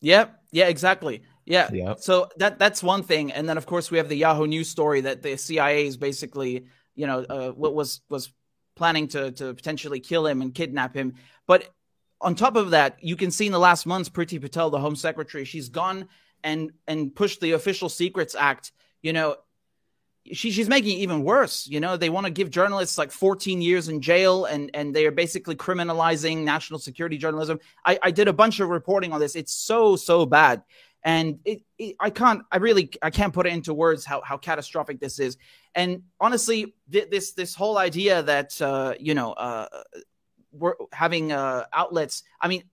[0.00, 0.40] Yep.
[0.52, 0.68] Yeah.
[0.68, 1.22] Exactly.
[1.44, 1.68] Yeah.
[1.72, 2.00] Yep.
[2.00, 5.00] So that that's one thing, and then of course we have the Yahoo News story
[5.02, 8.32] that the CIA is basically, you know, uh, what was was
[8.76, 11.14] planning to to potentially kill him and kidnap him.
[11.48, 11.68] But
[12.20, 14.96] on top of that, you can see in the last months, Priti Patel, the Home
[14.96, 16.08] Secretary, she's gone
[16.44, 18.72] and and pushed the Official Secrets Act.
[19.02, 19.36] You know,
[20.32, 21.66] she, she's making it even worse.
[21.66, 25.06] You know, they want to give journalists like 14 years in jail, and and they
[25.06, 27.58] are basically criminalizing national security journalism.
[27.84, 29.36] I, I did a bunch of reporting on this.
[29.36, 30.62] It's so so bad
[31.04, 34.36] and it, it, i can't i really i can't put it into words how, how
[34.36, 35.36] catastrophic this is
[35.74, 39.66] and honestly th- this this whole idea that uh, you know uh,
[40.52, 42.64] we're having uh, outlets i mean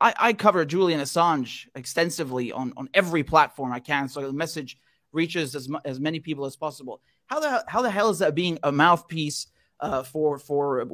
[0.00, 4.78] I, I cover julian assange extensively on on every platform i can so the message
[5.12, 8.58] reaches as, as many people as possible how the how the hell is that being
[8.62, 9.48] a mouthpiece
[9.80, 10.86] uh, for for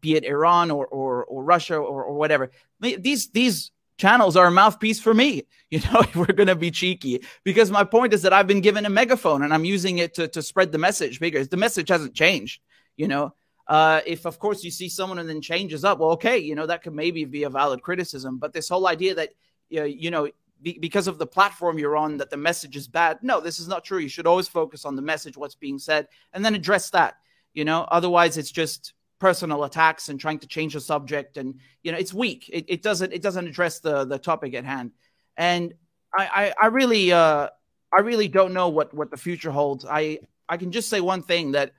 [0.00, 2.50] be it Iran or or, or Russia or, or whatever.
[2.80, 6.70] These these channels are a mouthpiece for me, you know, if we're going to be
[6.70, 7.22] cheeky.
[7.44, 10.28] Because my point is that I've been given a megaphone and I'm using it to,
[10.28, 12.60] to spread the message because the message hasn't changed,
[12.96, 13.34] you know.
[13.68, 16.66] Uh, if, of course, you see someone and then changes up, well, okay, you know,
[16.66, 18.38] that could maybe be a valid criticism.
[18.38, 19.30] But this whole idea that,
[19.70, 20.28] you know,
[20.62, 23.18] be, because of the platform you're on, that the message is bad.
[23.22, 23.98] No, this is not true.
[23.98, 27.16] You should always focus on the message, what's being said, and then address that.
[27.54, 31.90] You know, otherwise it's just personal attacks and trying to change the subject and you
[31.90, 34.92] know it's weak it, it doesn't it doesn't address the the topic at hand
[35.36, 35.72] and
[36.14, 37.48] i i, I really uh
[37.96, 41.22] i really don't know what what the future holds i i can just say one
[41.22, 41.72] thing that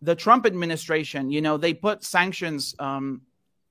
[0.00, 3.20] the trump administration you know they put sanctions um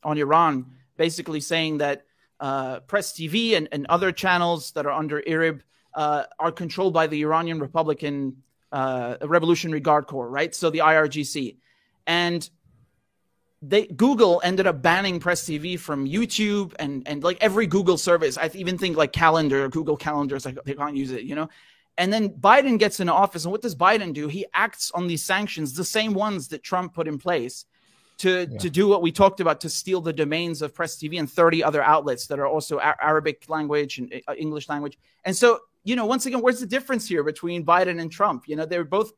[0.04, 2.06] on iran basically saying that
[2.40, 5.62] uh press tv and, and other channels that are under irib
[5.94, 8.36] uh, are controlled by the iranian republican
[8.72, 11.56] uh, revolutionary guard corps right so the irgc
[12.08, 12.50] and
[13.62, 18.38] they Google ended up banning Press TV from YouTube and and like every Google service.
[18.38, 21.50] I even think like Calendar, Google Calendars, like they can't use it, you know.
[21.98, 24.28] And then Biden gets into office, and what does Biden do?
[24.28, 27.66] He acts on these sanctions, the same ones that Trump put in place,
[28.18, 28.58] to yeah.
[28.60, 31.64] to do what we talked about to steal the domains of Press TV and 30
[31.64, 34.98] other outlets that are also a- Arabic language and uh, English language.
[35.26, 38.48] And so, you know, once again, where's the difference here between Biden and Trump?
[38.48, 39.12] You know, they're both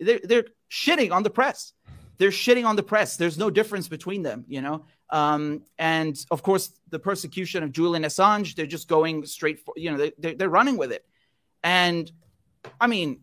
[0.00, 1.72] they're, they're shitting on the press
[2.18, 3.16] they're shitting on the press.
[3.16, 4.84] There's no difference between them, you know.
[5.10, 9.90] Um, and of course, the persecution of Julian Assange, they're just going straight for, you
[9.90, 11.04] know, they, they're running with it.
[11.62, 12.10] And
[12.80, 13.20] I mean,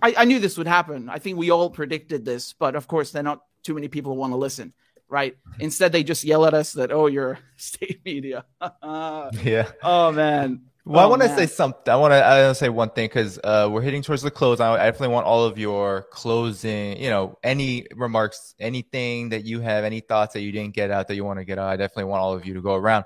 [0.00, 1.08] I, I knew this would happen.
[1.08, 4.32] I think we all predicted this, but of course, they're not too many people want
[4.32, 4.72] to listen,
[5.08, 5.36] right?
[5.58, 8.44] Instead, they just yell at us that, oh, you're state media.
[8.60, 9.70] yeah.
[9.82, 10.62] Oh, man.
[10.84, 11.92] Well, oh, I want to say something.
[11.92, 12.16] I want to.
[12.16, 14.58] I want to say one thing because uh, we're hitting towards the close.
[14.58, 17.00] I definitely want all of your closing.
[17.00, 21.06] You know, any remarks, anything that you have, any thoughts that you didn't get out
[21.06, 21.68] that you want to get out.
[21.68, 23.04] I definitely want all of you to go around.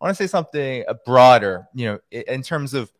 [0.00, 1.66] I want to say something uh, broader.
[1.74, 2.92] You know, in terms of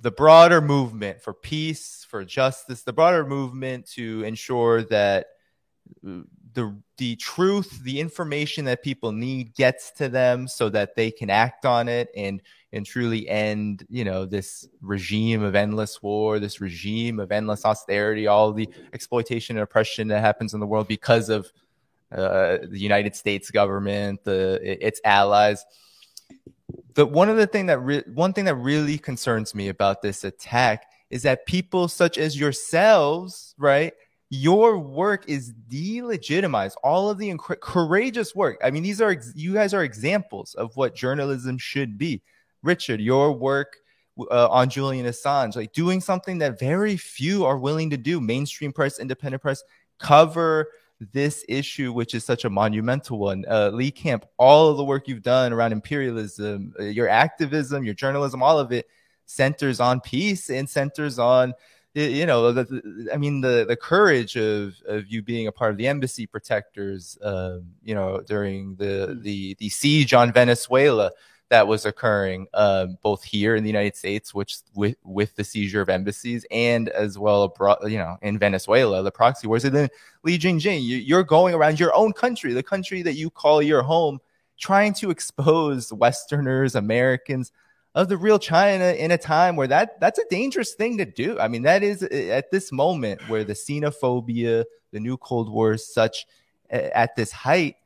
[0.00, 5.26] the broader movement for peace, for justice, the broader movement to ensure that
[6.02, 11.30] the the truth, the information that people need gets to them so that they can
[11.30, 16.60] act on it and and truly end, you know, this regime of endless war, this
[16.60, 21.28] regime of endless austerity, all the exploitation and oppression that happens in the world because
[21.28, 21.52] of
[22.10, 25.64] uh, the United States government, the its allies.
[26.94, 30.24] The one of the thing that re- one thing that really concerns me about this
[30.24, 33.92] attack is that people such as yourselves, right?
[34.34, 36.76] Your work is delegitimized.
[36.82, 38.58] All of the inc- courageous work.
[38.64, 42.22] I mean, these are ex- you guys are examples of what journalism should be.
[42.62, 43.76] Richard, your work
[44.18, 48.22] uh, on Julian Assange, like doing something that very few are willing to do.
[48.22, 49.62] Mainstream press, independent press,
[49.98, 50.68] cover
[51.12, 53.44] this issue, which is such a monumental one.
[53.46, 57.92] Uh, Lee Camp, all of the work you've done around imperialism, uh, your activism, your
[57.92, 58.86] journalism, all of it
[59.26, 61.52] centers on peace and centers on
[61.94, 65.70] you know the, the, i mean the the courage of of you being a part
[65.70, 69.22] of the embassy protectors um, you know during the hmm.
[69.22, 71.10] the the siege on venezuela
[71.52, 75.82] that was occurring um, both here in the United States, which with with the seizure
[75.82, 79.66] of embassies, and as well abroad, you know, in Venezuela, the proxy wars.
[79.66, 79.90] And then
[80.22, 83.82] Li Jingjing, you, are going around your own country, the country that you call your
[83.82, 84.18] home,
[84.58, 87.52] trying to expose Westerners, Americans
[87.94, 91.38] of the real China in a time where that that's a dangerous thing to do.
[91.38, 95.92] I mean, that is at this moment where the xenophobia, the new Cold War is
[95.92, 96.26] such
[96.70, 97.76] at this height.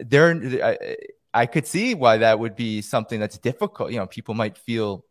[0.00, 0.96] There, I,
[1.34, 3.92] I could see why that would be something that's difficult.
[3.92, 5.04] You know, people might feel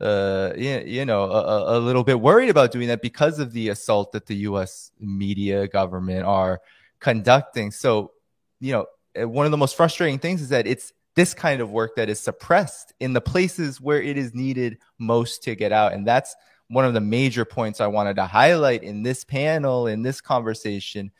[0.00, 4.12] uh, you, know, a, a, little bit worried about doing that because of the assault
[4.12, 4.90] that the U.S.
[4.98, 6.62] media government are
[7.00, 7.70] conducting.
[7.70, 8.12] So,
[8.60, 8.86] you know,
[9.20, 12.08] uh, one of the most frustrating things is that it's this kind of work that
[12.08, 15.92] is suppressed in the places where it is needed most to get out.
[15.92, 16.34] And that's
[16.68, 21.12] one of the major points I wanted to highlight in this panel, in this conversation,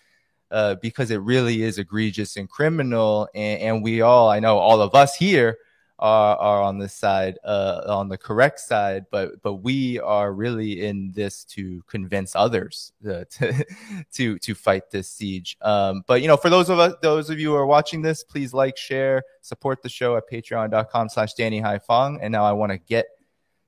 [0.51, 3.29] uh, because it really is egregious and criminal.
[3.35, 5.59] And, and, we all, I know all of us here,
[6.01, 10.87] are, are on this side, uh, on the correct side, but but we are really
[10.87, 13.65] in this to convince others uh, to
[14.13, 15.57] to to fight this siege.
[15.61, 18.25] Um, but you know, for those of us, those of you who are watching this,
[18.25, 22.19] please like, share, support the show at Patreon.com/slash Danny Haiphong.
[22.23, 23.07] And now I want to get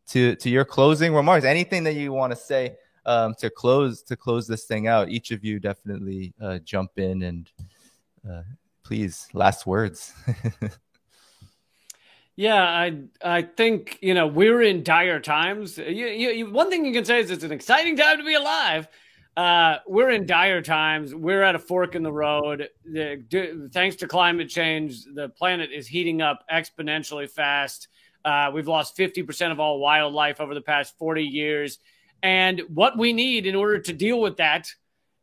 [0.09, 1.45] to to your closing remarks.
[1.45, 5.11] Anything that you want to say um, to close to close this thing out?
[5.11, 7.51] Each of you definitely uh, jump in and
[8.29, 8.43] uh,
[8.85, 10.15] please last words.
[12.37, 15.77] Yeah, I I think you know we're in dire times.
[15.77, 18.89] You, you, one thing you can say is it's an exciting time to be alive.
[19.37, 21.15] Uh, we're in dire times.
[21.15, 22.69] We're at a fork in the road.
[22.85, 27.89] The, thanks to climate change, the planet is heating up exponentially fast.
[28.25, 31.79] Uh, we've lost 50% of all wildlife over the past 40 years.
[32.23, 34.71] And what we need in order to deal with that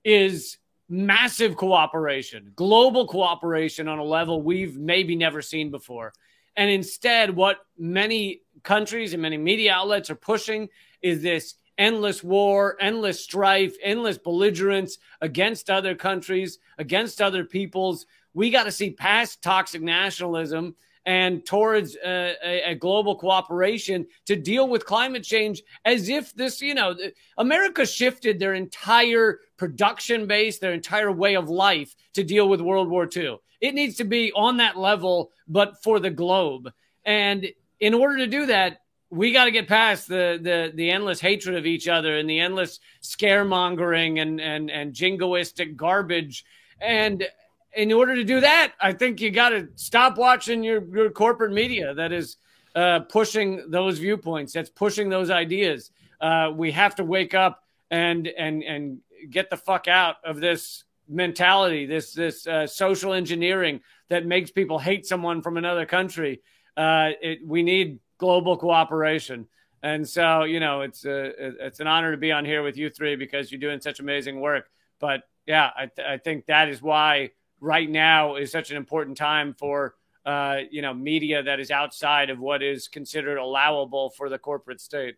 [0.03, 0.57] is
[0.89, 6.13] massive cooperation, global cooperation on a level we've maybe never seen before.
[6.55, 10.69] And instead, what many countries and many media outlets are pushing
[11.01, 18.05] is this endless war, endless strife, endless belligerence against other countries, against other peoples.
[18.33, 20.75] We got to see past toxic nationalism
[21.05, 26.61] and towards uh, a, a, global cooperation to deal with climate change as if this,
[26.61, 26.95] you know,
[27.37, 32.89] America shifted their entire production base, their entire way of life to deal with World
[32.89, 33.37] War II.
[33.61, 36.71] It needs to be on that level, but for the globe.
[37.05, 37.47] And
[37.79, 41.55] in order to do that, we got to get past the, the the endless hatred
[41.55, 46.45] of each other and the endless scaremongering and and and jingoistic garbage.
[46.79, 47.27] And
[47.75, 51.53] in order to do that, I think you got to stop watching your your corporate
[51.53, 52.37] media that is
[52.75, 55.91] uh, pushing those viewpoints, that's pushing those ideas.
[56.21, 58.99] Uh, we have to wake up and and and
[59.29, 64.79] get the fuck out of this mentality, this this uh, social engineering that makes people
[64.79, 66.41] hate someone from another country.
[66.77, 69.47] Uh, it, we need global cooperation,
[69.81, 72.77] and so you know it's a, uh, it's an honor to be on here with
[72.77, 74.69] you three because you're doing such amazing work.
[74.99, 79.17] But yeah, I, th- I think that is why right now is such an important
[79.17, 79.95] time for
[80.25, 84.79] uh, you know media that is outside of what is considered allowable for the corporate
[84.79, 85.15] state.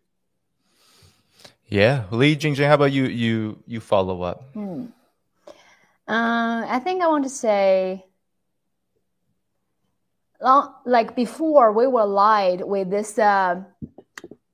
[1.68, 3.04] Yeah, Li Jingjing, how about you?
[3.04, 4.44] You you follow up.
[4.54, 4.86] Hmm.
[6.08, 8.04] Uh, I think I want to say,
[10.84, 13.62] like before, we were lied with this uh,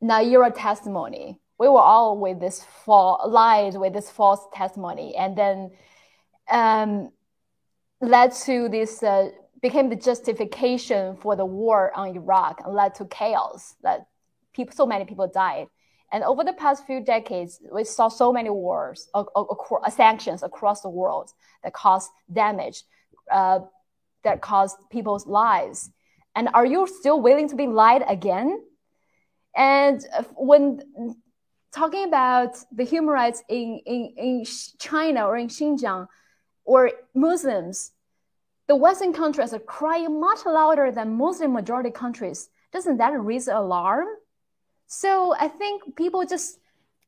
[0.03, 1.41] Nayirah testimony.
[1.59, 5.71] We were all with this fall, lied with this false testimony, and then
[6.51, 7.11] um,
[8.01, 9.31] led to this uh,
[9.61, 13.75] became the justification for the war on Iraq and led to chaos.
[13.83, 14.07] That
[14.53, 15.67] people, so many people died.
[16.13, 20.81] And over the past few decades, we saw so many wars, uh, uh, sanctions across
[20.81, 21.33] the world
[21.63, 22.83] that caused damage,
[23.31, 23.61] uh,
[24.25, 25.91] that caused people's lives.
[26.35, 28.61] And are you still willing to be lied again?
[29.55, 30.05] And
[30.35, 30.81] when
[31.75, 34.45] talking about the human rights in, in, in
[34.79, 36.07] China or in Xinjiang
[36.65, 37.93] or Muslims,
[38.67, 42.49] the Western countries are crying much louder than Muslim majority countries.
[42.73, 44.07] Doesn't that raise alarm?
[44.89, 46.59] So I think people just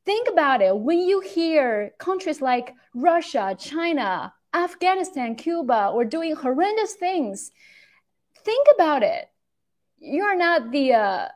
[0.05, 0.77] think about it.
[0.77, 7.51] When you hear countries like Russia, China, Afghanistan, Cuba were doing horrendous things,
[8.45, 9.31] think about it.
[9.99, 11.29] You are not the, uh,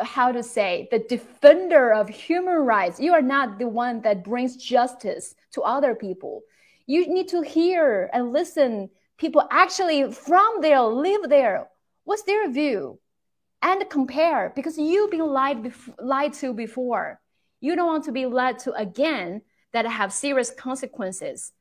[0.00, 3.00] how to say, the defender of human rights.
[3.00, 6.42] You are not the one that brings justice to other people.
[6.86, 11.68] You need to hear and listen people actually from there, live there.
[12.04, 13.00] What's their view?
[13.62, 17.20] And compare because you've been lied, bef- lied to before.
[17.60, 19.42] You don't want to be lied to again
[19.72, 21.52] that have serious consequences.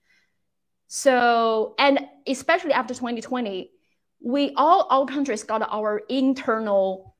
[0.87, 3.71] So, and especially after 2020,
[4.21, 7.15] we all, all countries got our internal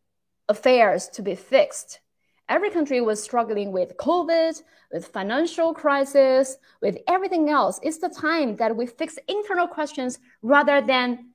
[0.48, 2.00] affairs to be fixed.
[2.48, 4.60] Every country was struggling with COVID,
[4.92, 7.80] with financial crisis, with everything else.
[7.84, 11.30] It's the time that we fix internal questions rather than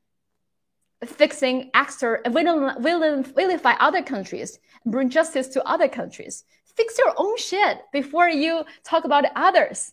[1.08, 6.44] fixing extra, vilify other countries, bring justice to other countries.
[6.76, 9.92] Fix your own shit before you talk about others.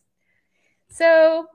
[0.90, 1.48] So,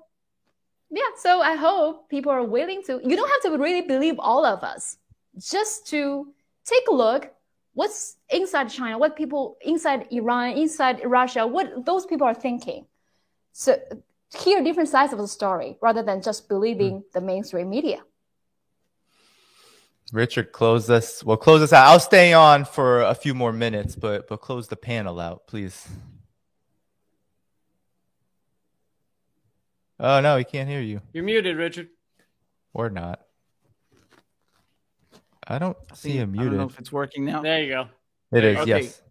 [0.91, 4.45] yeah, so I hope people are willing to, you don't have to really believe all
[4.45, 4.99] of us,
[5.39, 6.33] just to
[6.65, 7.33] take a look
[7.75, 12.87] what's inside China, what people inside Iran, inside Russia, what those people are thinking.
[13.53, 13.79] So,
[14.39, 17.05] hear different sides of the story rather than just believing mm.
[17.13, 18.01] the mainstream media.
[20.13, 21.25] Richard, close us.
[21.25, 21.89] Well, close us out.
[21.89, 25.87] I'll stay on for a few more minutes, but but close the panel out, please.
[29.99, 31.01] Oh no, he can't hear you.
[31.13, 31.89] You're muted, Richard.
[32.73, 33.21] Or not.
[35.49, 36.49] I don't I see him muted.
[36.49, 37.43] I don't know if it's working now.
[37.43, 37.89] There you go.
[38.33, 38.59] It is.
[38.59, 38.83] Okay.
[38.83, 39.03] Yes.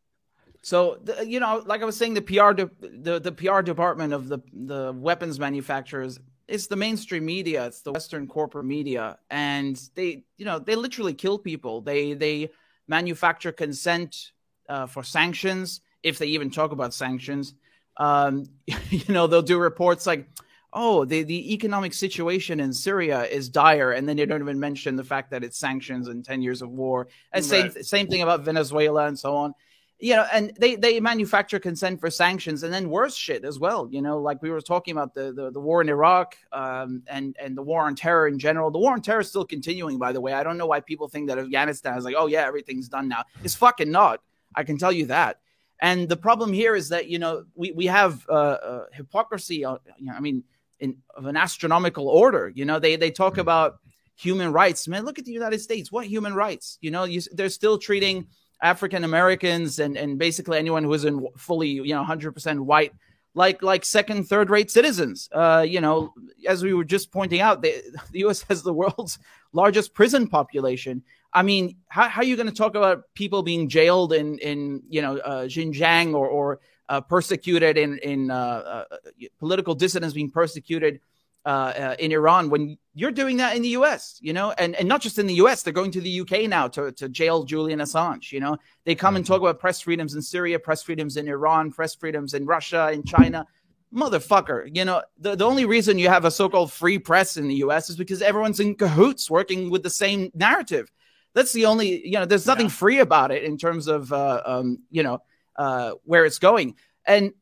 [0.62, 4.14] So the, you know, like I was saying, the PR de- the the PR department
[4.14, 9.82] of the the weapons manufacturers it's the mainstream media it's the western corporate media and
[9.96, 11.82] they you know they literally kill people.
[11.82, 12.50] They they
[12.88, 14.32] manufacture consent
[14.70, 17.54] uh, for sanctions if they even talk about sanctions.
[17.98, 18.46] Um,
[18.89, 20.30] you know they'll do reports like
[20.74, 24.98] oh the, the economic situation in syria is dire and then they don't even mention
[24.98, 27.08] the fact that it's sanctions and 10 years of war.
[27.32, 27.72] And right.
[27.74, 29.54] same, same thing about venezuela and so on
[30.00, 33.88] you know, and they they manufacture consent for sanctions, and then worse shit as well.
[33.89, 37.36] You know, like we were talking about the the, the war in Iraq, um, and
[37.39, 38.72] and the war on terror in general.
[38.72, 40.34] The war on terror is still continuing, by the way.
[40.34, 43.24] I don't know why people think that Afghanistan is like, oh yeah, everything's done now.
[43.43, 44.22] It's fucking not.
[44.54, 45.39] I can tell you that.
[45.82, 49.64] And the problem here is that you know we we have uh, uh, hypocrisy.
[49.64, 50.43] Uh, you know, I mean,
[50.80, 52.52] in of an astronomical order.
[52.54, 53.78] You know, they they talk about
[54.16, 54.88] human rights.
[54.88, 55.91] Man, look at the United States.
[55.91, 56.78] What human rights?
[56.82, 58.28] You know, you, they're still treating
[58.62, 62.93] African Americans and and basically anyone who isn't fully you know 100% white
[63.34, 65.30] like like second third rate citizens.
[65.32, 66.14] Uh, you know
[66.47, 67.82] as we were just pointing out the,
[68.12, 69.20] the US has the world's
[69.53, 71.03] largest prison population.
[71.34, 74.84] I mean how, how are you going to talk about people being jailed in in
[74.89, 78.97] you know uh, Xinjiang or or uh, persecuted in in uh, uh,
[79.39, 80.99] political dissidents being persecuted
[81.46, 84.18] uh, uh, in Iran when you're doing that in the U.S.
[84.22, 85.62] You know, and and not just in the U.S.
[85.62, 86.48] They're going to the U.K.
[86.48, 88.32] now to to jail Julian Assange.
[88.32, 89.18] You know, they come mm-hmm.
[89.18, 92.91] and talk about press freedoms in Syria, press freedoms in Iran, press freedoms in Russia,
[92.91, 93.46] in China.
[93.93, 97.48] Motherfucker, you know, the, the only reason you have a so called free press in
[97.48, 100.91] the US is because everyone's in cahoots working with the same narrative.
[101.34, 102.72] That's the only, you know, there's nothing yeah.
[102.72, 105.20] free about it in terms of, uh, um, you know,
[105.56, 106.76] uh, where it's going.
[107.06, 107.34] And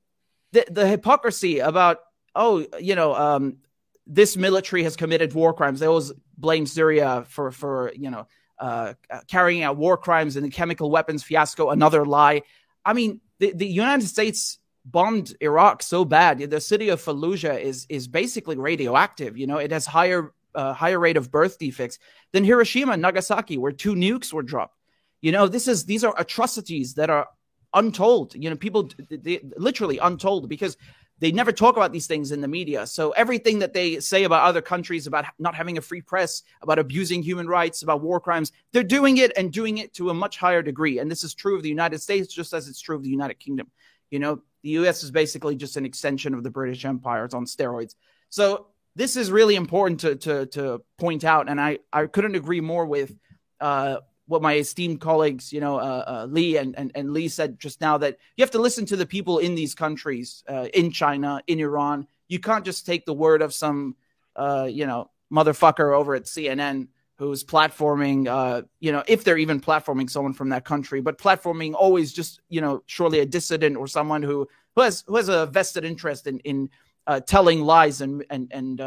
[0.52, 2.00] the, the hypocrisy about,
[2.36, 3.58] oh, you know, um,
[4.06, 5.80] this military has committed war crimes.
[5.80, 8.28] They always blame Syria for for you know
[8.60, 8.94] uh,
[9.28, 11.70] carrying out war crimes and the chemical weapons fiasco.
[11.70, 12.44] Another lie.
[12.86, 16.40] I mean, the, the United States bombed Iraq so bad.
[16.40, 19.38] The city of Fallujah is is basically radioactive.
[19.38, 22.00] You know, it has higher uh, higher rate of birth defects
[22.32, 24.78] than Hiroshima and Nagasaki, where two nukes were dropped.
[25.22, 27.28] You know, this is these are atrocities that are
[27.74, 28.36] untold.
[28.36, 30.78] You know, people they, literally untold because
[31.20, 32.86] they never talk about these things in the media.
[32.88, 36.80] So everything that they say about other countries, about not having a free press, about
[36.80, 40.38] abusing human rights, about war crimes, they're doing it and doing it to a much
[40.38, 41.00] higher degree.
[41.00, 43.40] And this is true of the United States, just as it's true of the United
[43.40, 43.70] Kingdom.
[44.10, 47.26] You know, the US is basically just an extension of the British Empire.
[47.26, 47.96] It's on steroids.
[48.30, 52.62] So this is really important to to to point out, and I I couldn't agree
[52.62, 53.16] more with
[53.60, 53.98] uh,
[54.34, 57.80] what my esteemed colleagues, you know, uh, uh, Lee and, and, and Lee said just
[57.80, 61.40] now that you have to listen to the people in these countries, uh, in China,
[61.46, 62.08] in Iran.
[62.28, 63.96] You can't just take the word of some,
[64.36, 69.62] uh, you know, motherfucker over at CNN who's platforming, uh, you know, if they're even
[69.62, 73.86] platforming someone from that country, but platforming always just, you know, surely a dissident or
[73.86, 76.72] someone who who has who has a vested interest in in
[77.06, 78.80] uh, telling lies and and and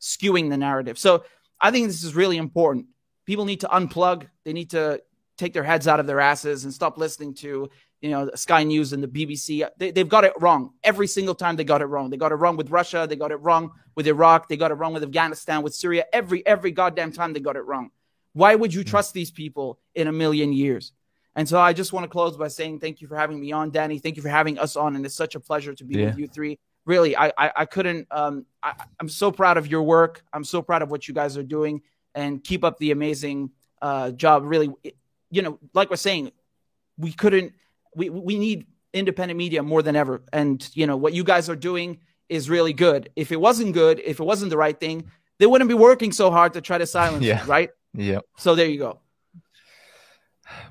[0.00, 0.98] skewing the narrative.
[0.98, 1.24] So
[1.60, 2.86] I think this is really important
[3.26, 4.26] people need to unplug.
[4.44, 5.02] They need to
[5.36, 7.68] take their heads out of their asses and stop listening to
[8.00, 9.68] you know Sky News and the BBC.
[9.76, 11.56] They, they've got it wrong every single time.
[11.56, 12.08] They got it wrong.
[12.08, 13.06] They got it wrong with Russia.
[13.08, 14.48] They got it wrong with Iraq.
[14.48, 16.06] They got it wrong with Afghanistan, with Syria.
[16.12, 17.90] Every every goddamn time they got it wrong.
[18.32, 20.92] Why would you trust these people in a million years?
[21.34, 23.70] And so I just want to close by saying thank you for having me on,
[23.70, 23.98] Danny.
[23.98, 26.06] Thank you for having us on, and it's such a pleasure to be yeah.
[26.06, 26.58] with you three.
[26.86, 28.06] Really, I I, I couldn't.
[28.10, 30.22] Um, I, I'm so proud of your work.
[30.32, 31.82] I'm so proud of what you guys are doing
[32.16, 34.42] and keep up the amazing uh, job.
[34.44, 34.72] Really,
[35.30, 36.32] you know, like we're saying,
[36.98, 37.52] we couldn't.
[37.94, 41.56] We we need independent media more than ever, and you know what you guys are
[41.56, 43.10] doing is really good.
[43.14, 46.30] If it wasn't good, if it wasn't the right thing, they wouldn't be working so
[46.30, 47.42] hard to try to silence yeah.
[47.42, 47.70] it, right?
[47.94, 48.20] Yeah.
[48.36, 49.00] So there you go.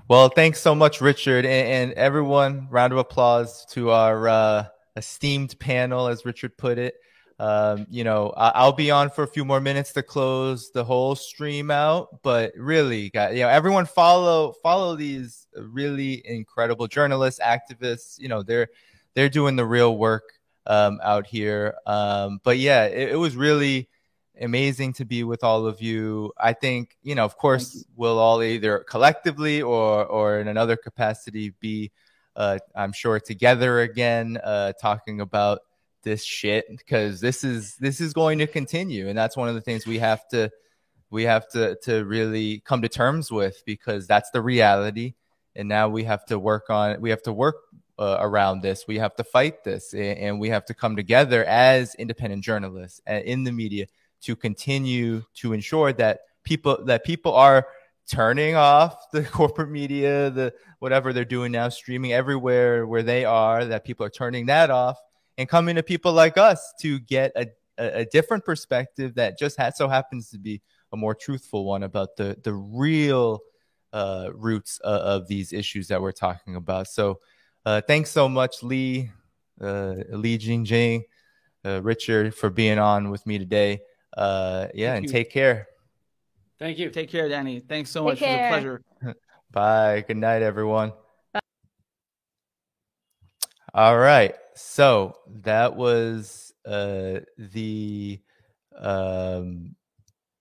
[0.07, 2.67] Well, thanks so much, Richard, and, and everyone.
[2.69, 4.65] Round of applause to our uh,
[4.95, 6.95] esteemed panel, as Richard put it.
[7.38, 11.16] Um, you know, I'll be on for a few more minutes to close the whole
[11.16, 18.18] stream out, but really, got you know, everyone follow follow these really incredible journalists, activists.
[18.20, 18.70] You know, they're
[19.16, 20.24] they're doing the real work
[20.66, 21.76] um, out here.
[21.86, 23.90] Um, but yeah, it, it, was really
[24.40, 26.32] amazing to be with all of you.
[26.38, 31.53] I think you know, of course, we'll all either collectively or or in another capacity
[31.60, 31.91] be,
[32.38, 35.60] uh, I'm sure, together again, uh, talking about
[36.06, 39.10] this shit because this is this is going to continue.
[39.10, 40.49] And that's one of the things we have to
[41.10, 45.15] we have to to really come to terms with because that's the reality.
[45.57, 47.57] And now we have to work on we have to work
[47.99, 48.86] uh, around this.
[48.88, 53.02] We have to fight this and, and we have to come together as independent journalists
[53.07, 53.88] in the media
[54.22, 57.68] to continue to ensure that people that people are
[58.07, 63.65] turning off the corporate media the whatever they're doing now streaming everywhere where they are
[63.65, 64.98] that people are turning that off
[65.38, 67.48] and coming to people like us to get a,
[67.78, 70.62] a, different perspective that just so happens to be
[70.94, 73.41] a more truthful one about the the real
[73.94, 76.88] uh, roots uh, of these issues that we're talking about.
[76.88, 77.20] So,
[77.66, 79.10] uh, thanks so much, Lee,
[79.62, 81.03] uh, Li Jingjing,
[81.64, 83.80] uh, Richard, for being on with me today.
[84.16, 85.12] Uh, yeah, Thank and you.
[85.12, 85.68] take care.
[86.60, 86.90] Thank you.
[86.90, 87.60] Take care, Danny.
[87.60, 88.20] Thanks so take much.
[88.20, 88.30] Care.
[88.30, 89.16] It was a pleasure.
[89.52, 90.03] Bye.
[90.07, 90.94] Good night, everyone.
[93.76, 94.34] All right.
[94.56, 98.22] So that was uh, the
[98.80, 99.76] um,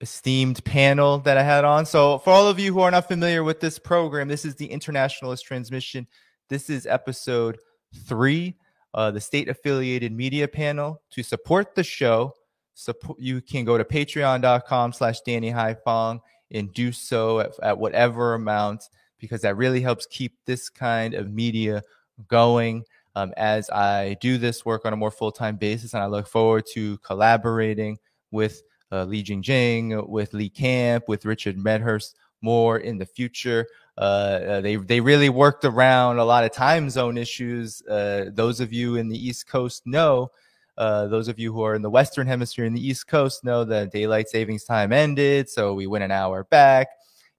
[0.00, 1.84] esteemed panel that I had on.
[1.84, 4.66] So, for all of you who are not familiar with this program, this is the
[4.66, 6.06] Internationalist Transmission.
[6.48, 7.58] This is episode
[8.06, 8.54] three,
[8.94, 11.02] uh, the state affiliated media panel.
[11.14, 12.34] To support the show,
[12.74, 16.20] support, you can go to patreon.com slash Danny Haiphong
[16.52, 18.84] and do so at, at whatever amount
[19.18, 21.82] because that really helps keep this kind of media
[22.28, 22.84] going
[23.16, 25.94] um, as I do this work on a more full time basis.
[25.94, 27.98] And I look forward to collaborating
[28.30, 28.62] with
[28.92, 33.66] uh, Li Jingjing, with Lee Camp, with Richard Medhurst more in the future.
[33.96, 37.82] Uh, uh, they they really worked around a lot of time zone issues.
[37.86, 40.30] Uh, those of you in the East Coast know.
[40.76, 43.64] Uh, those of you who are in the Western Hemisphere in the East Coast know
[43.64, 46.88] that daylight savings time ended, so we went an hour back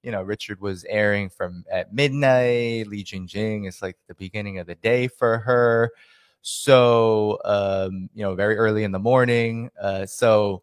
[0.06, 2.86] you know, Richard was airing from at midnight.
[2.86, 5.92] Li Jingjing is like the beginning of the day for her.
[6.44, 9.72] So, um, you know, very early in the morning.
[9.82, 10.62] Uh, so,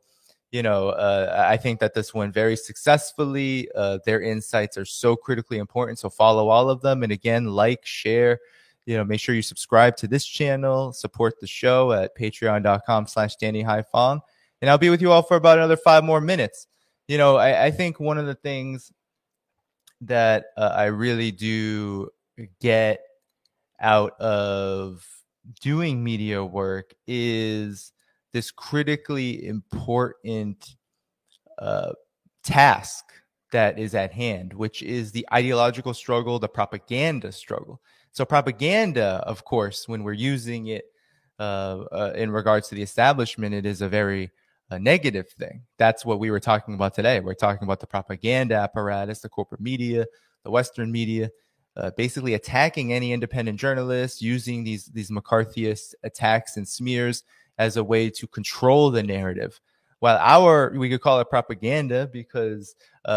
[0.52, 3.68] you know, uh, I think that this went very successfully.
[3.74, 5.98] Uh, their insights are so critically important.
[5.98, 7.02] So follow all of them.
[7.02, 8.38] And again, like, share,
[8.86, 13.34] you know, make sure you subscribe to this channel, support the show at patreon.com slash
[13.34, 14.20] Danny Haiphong.
[14.60, 16.68] And I'll be with you all for about another five more minutes.
[17.08, 18.92] You know, I, I think one of the things
[20.02, 22.10] that uh, I really do
[22.60, 23.00] get
[23.80, 25.04] out of
[25.60, 27.92] doing media work is
[28.32, 30.76] this critically important
[31.58, 31.92] uh,
[32.42, 33.04] task
[33.52, 37.80] that is at hand, which is the ideological struggle, the propaganda struggle.
[38.12, 40.84] So, propaganda, of course, when we're using it
[41.38, 44.30] uh, uh, in regards to the establishment, it is a very
[44.72, 45.62] a negative thing.
[45.78, 47.20] That's what we were talking about today.
[47.20, 50.06] We're talking about the propaganda apparatus, the corporate media,
[50.44, 51.30] the Western media,
[51.76, 57.22] uh, basically attacking any independent journalist, using these these McCarthyist attacks and smears
[57.58, 59.60] as a way to control the narrative.
[60.00, 62.74] While our we could call it propaganda because
[63.04, 63.08] uh,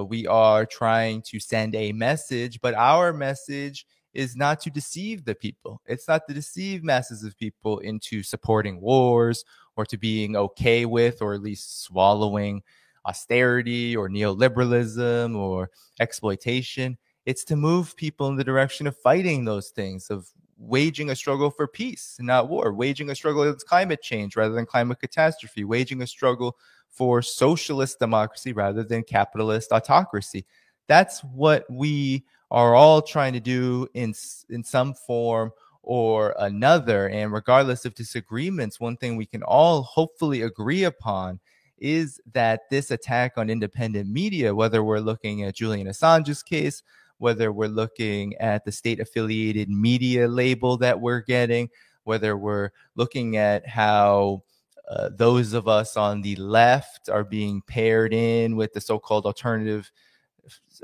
[0.00, 5.24] uh, we are trying to send a message, but our message is not to deceive
[5.24, 5.80] the people.
[5.86, 9.44] It's not to deceive masses of people into supporting wars
[9.76, 12.62] or to being okay with or at least swallowing
[13.06, 15.70] austerity or neoliberalism or
[16.00, 16.96] exploitation.
[17.26, 21.50] It's to move people in the direction of fighting those things, of waging a struggle
[21.50, 26.02] for peace, not war, waging a struggle against climate change rather than climate catastrophe, waging
[26.02, 26.56] a struggle
[26.90, 30.46] for socialist democracy rather than capitalist autocracy.
[30.86, 34.14] That's what we are all trying to do in
[34.48, 35.50] in some form
[35.84, 37.08] or another.
[37.08, 41.40] And regardless of disagreements, one thing we can all hopefully agree upon
[41.78, 46.82] is that this attack on independent media, whether we're looking at Julian Assange's case,
[47.18, 51.68] whether we're looking at the state affiliated media label that we're getting,
[52.04, 54.42] whether we're looking at how
[54.88, 59.90] uh, those of us on the left are being paired in with the so-called alternative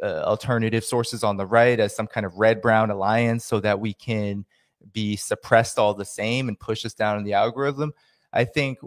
[0.03, 3.79] uh, alternative sources on the right as some kind of red brown alliance so that
[3.79, 4.45] we can
[4.93, 7.93] be suppressed all the same and push us down in the algorithm.
[8.33, 8.79] I think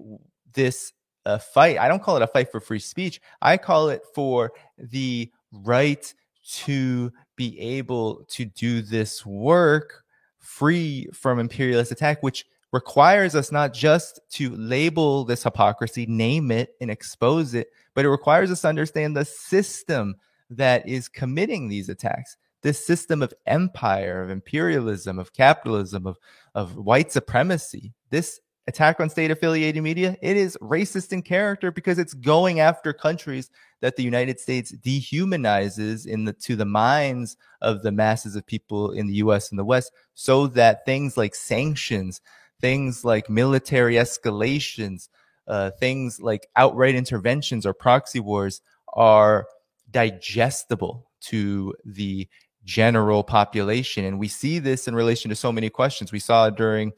[0.53, 0.93] this
[1.25, 3.21] uh, fight, I don't call it a fight for free speech.
[3.41, 6.13] I call it for the right
[6.45, 10.03] to be able to do this work
[10.39, 16.75] free from imperialist attack, which requires us not just to label this hypocrisy, name it,
[16.81, 20.15] and expose it, but it requires us to understand the system
[20.49, 22.35] that is committing these attacks.
[22.63, 26.17] This system of empire, of imperialism, of capitalism, of,
[26.55, 27.93] of white supremacy.
[28.09, 32.93] This attack on state affiliated media, it is racist in character because it's going after
[32.93, 33.49] countries
[33.81, 38.91] that the United States dehumanizes in the to the minds of the masses of people
[38.91, 42.21] in the US and the West so that things like sanctions,
[42.61, 45.09] things like military escalations,
[45.47, 48.61] uh, things like outright interventions or proxy wars
[48.93, 49.45] are
[49.91, 52.27] digestible to the
[52.65, 54.05] general population.
[54.05, 56.11] And we see this in relation to so many questions.
[56.11, 56.93] We saw during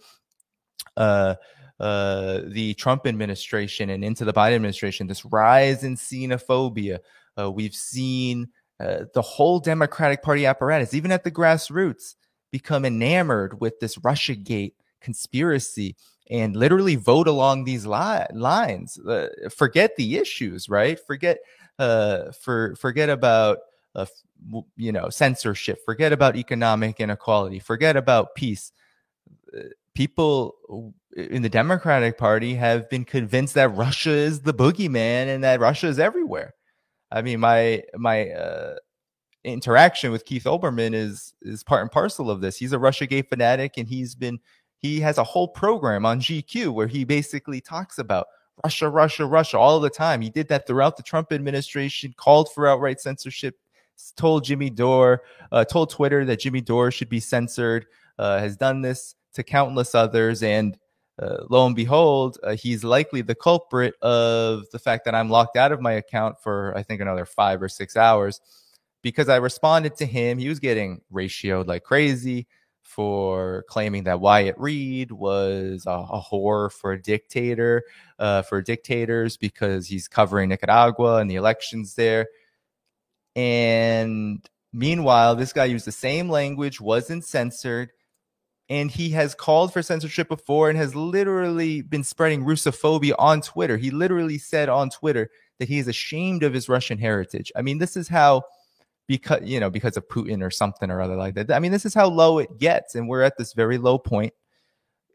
[0.98, 1.36] uh,
[1.80, 7.00] uh, the Trump administration and into the Biden administration this rise in xenophobia.
[7.38, 8.48] Uh, we've seen
[8.80, 12.16] uh, the whole Democratic Party apparatus, even at the grassroots,
[12.52, 15.96] become enamored with this Russia Gate conspiracy
[16.30, 18.98] and literally vote along these li- lines.
[19.00, 21.00] Uh, forget the issues, right?
[21.06, 21.40] Forget
[21.78, 23.60] uh, for forget about
[23.96, 24.06] uh,
[24.76, 25.80] you know censorship.
[25.86, 27.60] Forget about economic inequality.
[27.60, 28.72] Forget about peace.
[29.56, 29.64] Uh,
[29.94, 35.60] people in the Democratic Party have been convinced that Russia is the boogeyman and that
[35.60, 36.54] Russia is everywhere.
[37.12, 38.76] I mean, my my uh,
[39.44, 42.58] interaction with Keith Olbermann is is part and parcel of this.
[42.58, 44.40] He's a Russia Gate fanatic, and he's been
[44.80, 48.28] he has a whole program on GQ where he basically talks about
[48.64, 50.22] Russia, Russia, Russia all the time.
[50.22, 53.56] He did that throughout the Trump administration, called for outright censorship,
[54.16, 57.86] told Jimmy Dore, uh, told Twitter that Jimmy Dore should be censored,
[58.18, 60.44] uh, has done this to countless others.
[60.44, 60.78] And
[61.22, 65.58] uh, lo and behold, uh, he's likely the culprit of the fact that I'm locked
[65.58, 68.42] out of my account for, I think, another five or six hours
[69.02, 70.38] because I responded to him.
[70.38, 72.48] He was getting ratioed like crazy
[72.82, 77.84] for claiming that Wyatt Reed was a, a whore for a dictator,
[78.20, 82.28] uh, for dictators because he's covering Nicaragua and the elections there.
[83.36, 87.92] And meanwhile, this guy used the same language, wasn't censored,
[88.70, 93.78] and he has called for censorship before and has literally been spreading Russophobia on Twitter.
[93.78, 95.30] He literally said on Twitter
[95.60, 97.52] that he is ashamed of his Russian heritage.
[97.56, 98.44] I mean, this is how
[99.08, 101.52] because you know because of Putin or something or other like that.
[101.52, 104.34] I mean, this is how low it gets, and we're at this very low point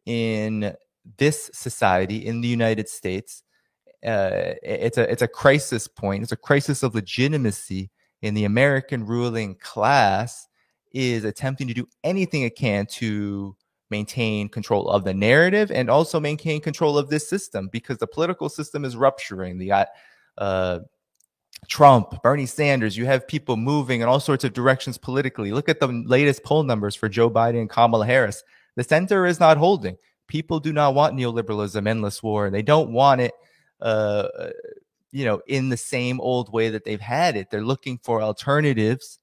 [0.06, 0.74] in
[1.18, 3.42] this society in the United States.
[4.04, 6.22] Uh, it's a it's a crisis point.
[6.22, 7.90] It's a crisis of legitimacy
[8.22, 10.46] in the American ruling class
[10.92, 13.56] is attempting to do anything it can to
[13.90, 18.48] maintain control of the narrative and also maintain control of this system because the political
[18.48, 19.58] system is rupturing.
[19.58, 19.88] The
[20.38, 20.78] uh,
[21.68, 25.52] Trump, Bernie Sanders, you have people moving in all sorts of directions politically.
[25.52, 28.42] Look at the latest poll numbers for Joe Biden and Kamala Harris.
[28.76, 29.96] The center is not holding.
[30.28, 32.50] People do not want neoliberalism, endless war.
[32.50, 33.32] They don't want it,
[33.80, 34.28] uh,
[35.12, 37.50] you know, in the same old way that they've had it.
[37.50, 39.18] They're looking for alternatives.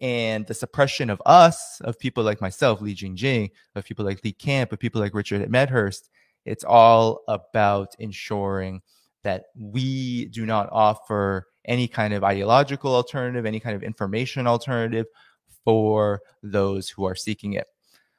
[0.00, 4.32] And the suppression of us, of people like myself, Li Jingjing, of people like Lee
[4.32, 6.10] Camp, of people like Richard Medhurst,
[6.44, 8.82] it's all about ensuring
[9.22, 15.06] that we do not offer any kind of ideological alternative, any kind of information alternative
[15.64, 17.66] for those who are seeking it.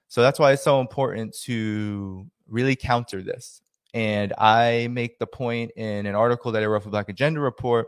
[0.07, 3.61] So that's why it's so important to really counter this.
[3.95, 7.87] And I make the point in an article that I wrote for Black Agenda Report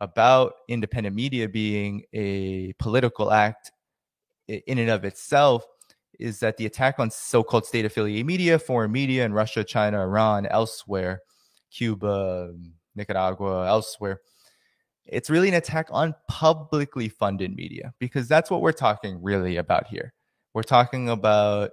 [0.00, 3.72] about independent media being a political act
[4.46, 5.66] in and of itself
[6.20, 10.46] is that the attack on so-called state affiliated media, foreign media in Russia, China, Iran,
[10.46, 11.22] elsewhere,
[11.72, 12.54] Cuba,
[12.94, 14.20] Nicaragua, elsewhere,
[15.06, 19.88] it's really an attack on publicly funded media because that's what we're talking really about
[19.88, 20.12] here.
[20.54, 21.70] We're talking about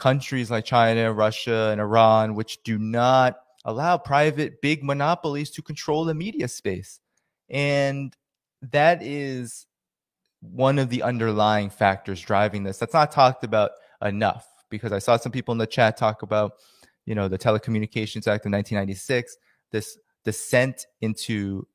[0.00, 6.04] countries like China, Russia, and Iran, which do not allow private big monopolies to control
[6.04, 6.98] the media space.
[7.48, 8.16] And
[8.62, 9.66] that is
[10.40, 12.78] one of the underlying factors driving this.
[12.78, 13.72] That's not talked about
[14.02, 16.52] enough because I saw some people in the chat talk about,
[17.04, 19.36] you know, the Telecommunications Act of 1996,
[19.70, 21.66] this descent into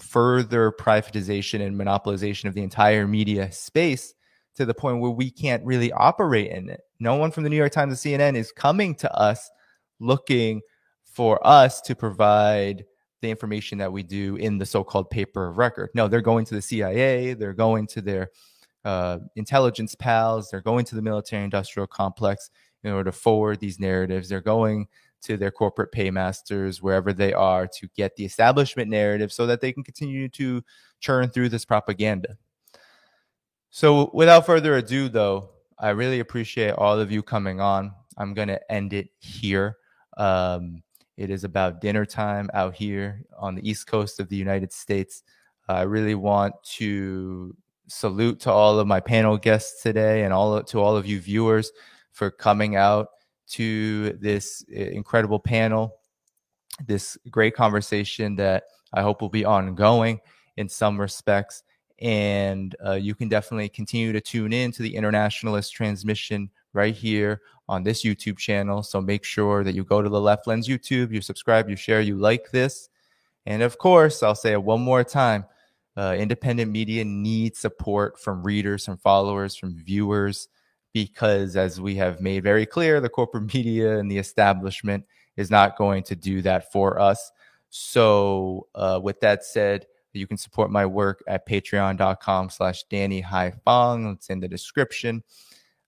[0.00, 4.14] further privatization and monopolization of the entire media space
[4.56, 6.82] to the point where we can't really operate in it.
[7.00, 9.50] No one from the New York Times or CNN is coming to us
[9.98, 10.60] looking
[11.04, 12.84] for us to provide
[13.20, 15.90] the information that we do in the so-called paper of record.
[15.94, 18.30] No, they're going to the CIA, they're going to their
[18.84, 22.50] uh, intelligence pals, they're going to the military-industrial complex
[22.82, 24.28] in order to forward these narratives.
[24.28, 24.88] They're going
[25.22, 29.72] to their corporate paymasters, wherever they are, to get the establishment narrative so that they
[29.72, 30.64] can continue to
[30.98, 32.36] churn through this propaganda.
[33.74, 37.94] So, without further ado, though, I really appreciate all of you coming on.
[38.18, 39.78] I'm going to end it here.
[40.18, 40.82] Um,
[41.16, 45.22] it is about dinner time out here on the East Coast of the United States.
[45.68, 50.78] I really want to salute to all of my panel guests today and all to
[50.78, 51.72] all of you viewers
[52.10, 53.08] for coming out
[53.52, 55.96] to this uh, incredible panel,
[56.86, 60.20] this great conversation that I hope will be ongoing
[60.58, 61.62] in some respects.
[62.02, 67.40] And uh, you can definitely continue to tune in to the Internationalist transmission right here
[67.68, 68.82] on this YouTube channel.
[68.82, 72.00] So make sure that you go to the Left Lens YouTube, you subscribe, you share,
[72.00, 72.88] you like this.
[73.46, 75.46] And of course, I'll say it one more time
[75.96, 80.48] uh, independent media needs support from readers, from followers, from viewers,
[80.92, 85.04] because as we have made very clear, the corporate media and the establishment
[85.36, 87.30] is not going to do that for us.
[87.70, 89.86] So, uh, with that said,
[90.18, 94.14] you can support my work at patreon.com slash Danny Haiphong.
[94.14, 95.22] It's in the description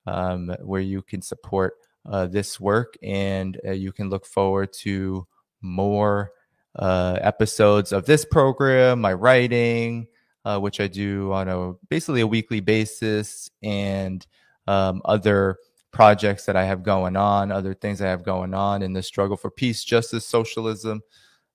[0.06, 1.74] um, where you can support
[2.06, 5.26] uh, this work and uh, you can look forward to
[5.62, 6.32] more
[6.76, 10.06] uh, episodes of this program, my writing,
[10.44, 14.26] uh, which I do on a basically a weekly basis, and
[14.66, 15.56] um, other
[15.92, 19.36] projects that I have going on, other things I have going on in the struggle
[19.36, 21.02] for peace, justice, socialism,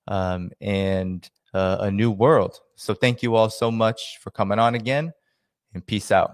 [0.08, 2.60] um, and uh, a new world.
[2.76, 5.12] So thank you all so much for coming on again,
[5.74, 6.32] and peace out.